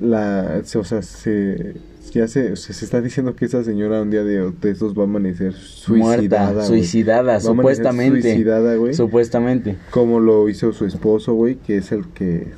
la, 0.00 0.60
se- 0.64 0.78
o 0.78 0.84
sea, 0.84 1.02
se, 1.02 1.74
ya 2.12 2.28
se, 2.28 2.52
o 2.52 2.56
sea, 2.56 2.74
se 2.74 2.84
está 2.84 3.00
diciendo 3.00 3.34
que 3.34 3.44
esa 3.44 3.64
señora 3.64 4.02
un 4.02 4.10
día 4.10 4.22
de, 4.24 4.50
de 4.60 4.70
estos 4.70 4.96
va 4.96 5.02
a 5.02 5.04
amanecer 5.04 5.52
suicidada. 5.54 6.52
Muerta, 6.52 6.64
suicidada, 6.66 7.40
supuestamente. 7.40 8.22
Suicidada, 8.22 8.76
güey. 8.76 8.94
Supuestamente. 8.94 9.76
Como 9.90 10.20
lo 10.20 10.48
hizo 10.48 10.72
su 10.72 10.84
esposo, 10.86 11.34
güey, 11.34 11.56
que 11.56 11.78
es 11.78 11.90
el 11.92 12.06
que 12.08 12.48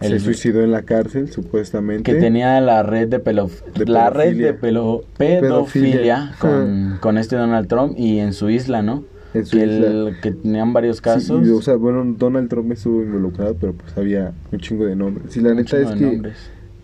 se 0.00 0.06
El- 0.06 0.20
suicidó 0.20 0.62
en 0.62 0.72
la 0.72 0.82
cárcel, 0.82 1.30
supuestamente. 1.30 2.10
Que 2.12 2.18
tenía 2.20 2.60
la 2.60 2.82
red 2.82 3.08
de 3.08 3.18
pelo, 3.18 3.48
De 3.76 3.86
la 3.86 4.10
red 4.10 4.24
pedofilia. 4.36 4.46
de 4.48 4.54
pelo, 4.54 5.04
pedofilia, 5.16 5.40
Pedofilia. 5.40 6.32
con, 6.38 6.98
con 7.00 7.18
este 7.18 7.36
Donald 7.36 7.68
Trump 7.68 7.94
y 7.96 8.18
en 8.18 8.32
su 8.32 8.50
isla, 8.50 8.82
¿no? 8.82 9.04
En 9.34 9.44
su 9.44 9.56
que, 9.56 9.64
isla. 9.64 9.86
el- 9.86 10.16
que 10.22 10.32
tenían 10.32 10.72
varios 10.72 10.96
Sí, 10.96 11.02
casos. 11.02 11.46
y, 11.46 11.50
o 11.50 11.60
sea, 11.62 11.76
bueno, 11.76 12.04
Donald 12.18 12.48
Trump 12.48 12.72
estuvo 12.72 13.02
involucrado, 13.02 13.54
pero 13.60 13.72
pues 13.74 13.96
había 13.96 14.32
un 14.50 14.58
chingo 14.58 14.84
de 14.86 14.96
nombres. 14.96 15.36
Y 15.36 15.40
la 15.40 15.50
un 15.50 15.56
neta 15.56 15.78
es 15.78 15.88
que 15.90 16.00
nombres. 16.04 16.36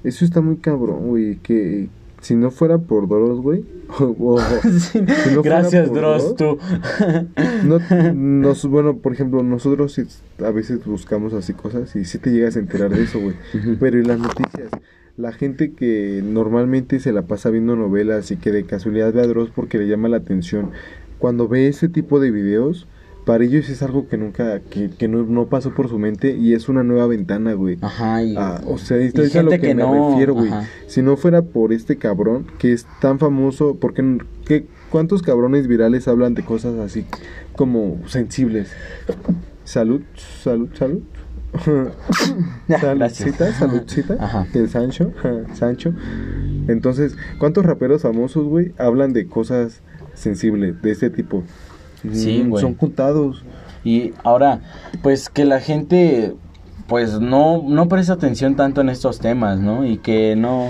Eso 0.04 0.24
está 0.24 0.40
muy 0.40 0.56
cabrón, 0.56 1.08
güey, 1.08 1.36
que 1.36 1.88
si 2.20 2.36
no 2.36 2.50
fuera 2.50 2.78
por 2.78 3.08
Doros, 3.08 3.40
güey, 3.40 3.64
Sí, 4.78 5.00
no 5.34 5.42
Gracias, 5.42 5.92
Dross, 5.92 6.36
tú. 6.36 6.58
No, 7.64 7.78
nos, 8.14 8.64
bueno, 8.66 8.96
por 8.98 9.12
ejemplo, 9.12 9.42
nosotros 9.42 10.00
a 10.38 10.50
veces 10.50 10.84
buscamos 10.84 11.34
así 11.34 11.52
cosas 11.52 11.94
y 11.96 12.04
sí 12.04 12.18
te 12.18 12.30
llegas 12.30 12.56
a 12.56 12.60
enterar 12.60 12.90
de 12.90 13.02
eso, 13.02 13.20
güey. 13.20 13.34
Pero 13.78 13.98
en 13.98 14.08
las 14.08 14.18
noticias, 14.18 14.70
la 15.16 15.32
gente 15.32 15.72
que 15.72 16.22
normalmente 16.24 17.00
se 17.00 17.12
la 17.12 17.22
pasa 17.22 17.50
viendo 17.50 17.76
novelas 17.76 18.30
y 18.30 18.36
que 18.36 18.52
de 18.52 18.64
casualidad 18.64 19.12
ve 19.12 19.22
a 19.22 19.26
Dross 19.26 19.50
porque 19.54 19.78
le 19.78 19.88
llama 19.88 20.08
la 20.08 20.18
atención, 20.18 20.70
cuando 21.18 21.48
ve 21.48 21.68
ese 21.68 21.88
tipo 21.88 22.20
de 22.20 22.30
videos, 22.30 22.86
para 23.24 23.44
ellos 23.44 23.68
es 23.68 23.82
algo 23.82 24.08
que 24.08 24.16
nunca, 24.16 24.60
que, 24.60 24.90
que 24.90 25.06
no, 25.08 25.22
no 25.22 25.46
pasó 25.46 25.74
por 25.74 25.88
su 25.88 25.98
mente 25.98 26.36
y 26.36 26.54
es 26.54 26.68
una 26.68 26.82
nueva 26.82 27.06
ventana, 27.06 27.52
güey. 27.52 27.78
Ajá, 27.80 28.22
y, 28.22 28.34
Ah, 28.36 28.60
o 28.66 28.78
sea, 28.78 28.96
esto 28.98 29.22
es 29.22 29.36
a 29.36 29.42
lo 29.42 29.50
que, 29.50 29.60
que 29.60 29.74
me 29.74 29.82
no, 29.82 30.10
refiero, 30.10 30.34
güey. 30.34 30.48
ajá. 30.48 30.68
Si 30.86 31.02
no 31.02 31.16
fuera 31.16 31.42
por 31.42 31.72
este 31.72 31.96
cabrón 31.98 32.46
que 32.58 32.72
es 32.72 32.86
tan 33.00 33.18
famoso, 33.18 33.76
porque 33.80 34.18
¿qué, 34.44 34.66
¿cuántos 34.90 35.22
cabrones 35.22 35.68
virales 35.68 36.08
hablan 36.08 36.34
de 36.34 36.42
cosas 36.44 36.78
así 36.80 37.04
como 37.54 37.98
sensibles? 38.06 38.72
Salud, 39.64 40.02
salud, 40.42 40.68
salud. 40.74 41.02
Saludcita, 42.80 43.52
saludcita. 43.52 44.16
Ajá. 44.18 44.46
El 44.54 44.68
Sancho, 44.68 45.12
Sancho. 45.52 45.92
Entonces, 46.68 47.16
¿cuántos 47.38 47.64
raperos 47.66 48.02
famosos, 48.02 48.46
güey, 48.46 48.72
hablan 48.78 49.12
de 49.12 49.26
cosas 49.26 49.82
sensibles 50.14 50.80
de 50.82 50.90
este 50.90 51.10
tipo? 51.10 51.44
Sí, 52.10 52.44
güey. 52.46 52.60
Son 52.60 52.74
contados. 52.74 53.44
Y 53.84 54.12
ahora, 54.24 54.60
pues 55.02 55.28
que 55.28 55.44
la 55.44 55.60
gente, 55.60 56.34
pues 56.86 57.20
no, 57.20 57.62
no 57.66 57.88
presta 57.88 58.12
atención 58.14 58.54
tanto 58.56 58.80
en 58.80 58.88
estos 58.88 59.18
temas, 59.18 59.58
¿no? 59.58 59.84
Y 59.86 59.98
que 59.98 60.36
no, 60.36 60.68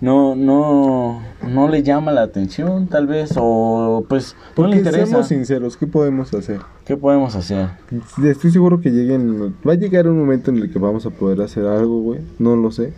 no, 0.00 0.36
no, 0.36 1.20
no 1.48 1.68
le 1.68 1.82
llama 1.82 2.12
la 2.12 2.22
atención, 2.22 2.86
tal 2.86 3.06
vez, 3.06 3.32
o 3.36 4.04
pues 4.08 4.34
no 4.34 4.54
Porque 4.54 4.70
le 4.72 4.78
interesa. 4.78 5.06
seamos 5.06 5.28
sinceros, 5.28 5.76
¿qué 5.76 5.86
podemos 5.86 6.32
hacer? 6.34 6.60
¿Qué 6.84 6.96
podemos 6.96 7.34
hacer? 7.34 7.68
Estoy 8.24 8.50
seguro 8.50 8.80
que 8.80 8.90
lleguen. 8.90 9.54
Va 9.66 9.72
a 9.72 9.76
llegar 9.76 10.06
un 10.08 10.18
momento 10.18 10.50
en 10.50 10.58
el 10.58 10.72
que 10.72 10.78
vamos 10.78 11.06
a 11.06 11.10
poder 11.10 11.40
hacer 11.40 11.64
algo, 11.66 12.00
güey. 12.00 12.20
No 12.38 12.56
lo 12.56 12.70
sé. 12.70 12.92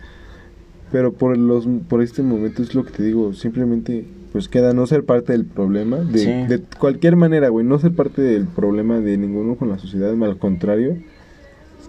Pero 0.91 1.13
por 1.13 1.35
los 1.37 1.67
por 1.89 2.01
este 2.01 2.21
momento 2.21 2.61
es 2.61 2.73
lo 2.75 2.85
que 2.85 2.91
te 2.91 3.03
digo. 3.03 3.33
Simplemente, 3.33 4.07
pues 4.35 4.49
queda 4.49 4.73
no 4.73 4.85
ser 4.85 5.05
parte 5.05 5.31
del 5.31 5.45
problema. 5.45 5.95
De, 5.95 6.19
Sí. 6.19 6.25
de 6.49 6.61
cualquier 6.77 7.15
manera, 7.15 7.47
güey. 7.47 7.65
No 7.65 7.79
ser 7.79 7.93
parte 7.93 8.21
del 8.21 8.47
problema 8.47 8.99
de 8.99 9.15
ninguno 9.17 9.55
con 9.55 9.69
la 9.69 9.77
sociedad. 9.79 10.09
Al 10.11 10.37
contrario, 10.37 10.97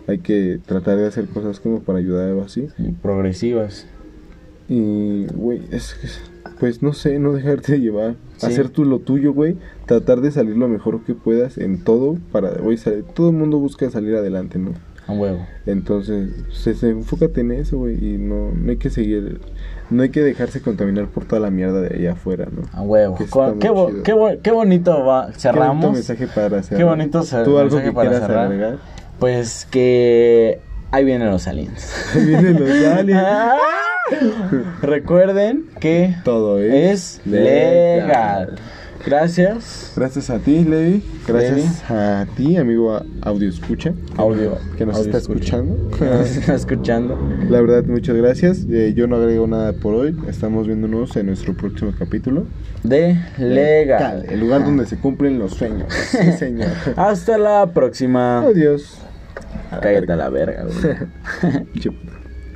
hay 0.06 0.18
que 0.18 0.60
tratar 0.64 0.96
de 0.96 1.08
hacer 1.08 1.26
cosas 1.26 1.58
como 1.58 1.80
para 1.80 1.98
ayudar 1.98 2.30
o 2.34 2.44
así. 2.44 2.68
Progresivas. 3.02 3.88
Y, 4.68 5.26
güey, 5.34 5.62
es 5.72 5.94
que. 5.94 6.06
Pues 6.60 6.84
no 6.84 6.92
sé, 6.92 7.18
no 7.18 7.32
dejarte 7.32 7.80
llevar. 7.80 8.14
Sí. 8.36 8.46
Hacer 8.46 8.68
tú 8.68 8.84
lo 8.84 9.00
tuyo, 9.00 9.32
güey. 9.32 9.56
Tratar 9.86 10.20
de 10.20 10.30
salir 10.30 10.56
lo 10.56 10.68
mejor 10.68 11.00
que 11.00 11.14
puedas 11.14 11.58
en 11.58 11.82
todo. 11.82 12.16
Para, 12.30 12.50
güey, 12.52 12.78
todo 13.12 13.30
el 13.30 13.36
mundo 13.36 13.58
busca 13.58 13.90
salir 13.90 14.14
adelante, 14.14 14.60
¿no? 14.60 14.70
A 15.08 15.12
huevo. 15.12 15.46
Entonces, 15.66 16.30
se, 16.52 16.74
se- 16.74 16.90
enfócate 16.90 17.40
en 17.40 17.52
eso, 17.52 17.78
güey, 17.78 17.94
y 18.14 18.18
no, 18.18 18.50
no 18.52 18.70
hay 18.70 18.76
que 18.76 18.90
seguir, 18.90 19.40
no 19.88 20.02
hay 20.02 20.08
que 20.08 20.20
dejarse 20.20 20.60
contaminar 20.60 21.06
por 21.06 21.24
toda 21.26 21.40
la 21.40 21.50
mierda 21.50 21.80
de 21.80 21.96
allá 21.96 22.12
afuera, 22.12 22.46
¿no? 22.50 22.62
A 22.72 22.82
huevo. 22.82 23.14
Qué, 23.16 23.24
bo- 23.70 23.98
qué, 24.02 24.12
bo- 24.12 24.32
qué 24.42 24.50
bonito 24.50 25.04
va. 25.04 25.26
Qué 25.26 25.32
bonito 25.32 25.38
Cerramos. 25.38 25.92
mensaje 25.92 26.26
para 26.26 26.62
cerrar. 26.62 26.78
Qué 26.78 26.84
bonito 26.84 27.20
cer- 27.22 27.44
¿Tú 27.44 27.58
algo 27.58 27.80
que 27.80 27.92
para 27.92 28.10
quieras 28.10 28.26
cerrar. 28.26 28.46
agregar? 28.46 28.76
Pues 29.20 29.66
que 29.70 30.60
ahí 30.90 31.04
vienen 31.04 31.30
los 31.30 31.46
aliens. 31.46 31.92
Ahí 32.14 32.24
vienen 32.26 32.58
los 32.60 32.70
aliens. 32.86 33.22
Recuerden 34.82 35.66
que 35.80 36.14
Todo 36.24 36.60
es, 36.60 37.20
es 37.20 37.26
legal. 37.26 38.56
Gracias. 39.06 39.92
Gracias 39.94 40.30
a 40.30 40.40
ti, 40.40 40.64
Levi. 40.64 41.00
Gracias 41.28 41.88
a 41.88 42.26
ti, 42.36 42.56
amigo 42.56 43.00
audio 43.22 43.48
escucha. 43.48 43.94
Audio. 44.16 44.58
Que 44.76 44.84
nos 44.84 44.96
audio 44.96 45.10
está 45.10 45.18
escucha. 45.18 45.58
escuchando. 45.58 45.90
Que 45.98 46.04
nos 46.04 46.36
está 46.36 46.54
escuchando. 46.54 47.18
La 47.48 47.60
verdad, 47.60 47.84
muchas 47.84 48.16
gracias. 48.16 48.66
Eh, 48.68 48.94
yo 48.96 49.06
no 49.06 49.14
agrego 49.16 49.46
nada 49.46 49.72
por 49.74 49.94
hoy. 49.94 50.16
Estamos 50.28 50.66
viéndonos 50.66 51.14
en 51.16 51.26
nuestro 51.26 51.56
próximo 51.56 51.92
capítulo. 51.96 52.46
De 52.82 53.16
legal. 53.38 54.26
El 54.28 54.40
lugar 54.40 54.64
donde 54.64 54.86
se 54.86 54.98
cumplen 54.98 55.38
los 55.38 55.52
sueños. 55.54 55.86
Sí, 56.10 56.32
señor. 56.32 56.70
Hasta 56.96 57.38
la 57.38 57.66
próxima. 57.72 58.40
Adiós. 58.42 58.98
Cállate 59.82 60.12
a 60.12 60.16
la 60.16 60.30
verga, 60.30 60.64
güey. 60.64 61.96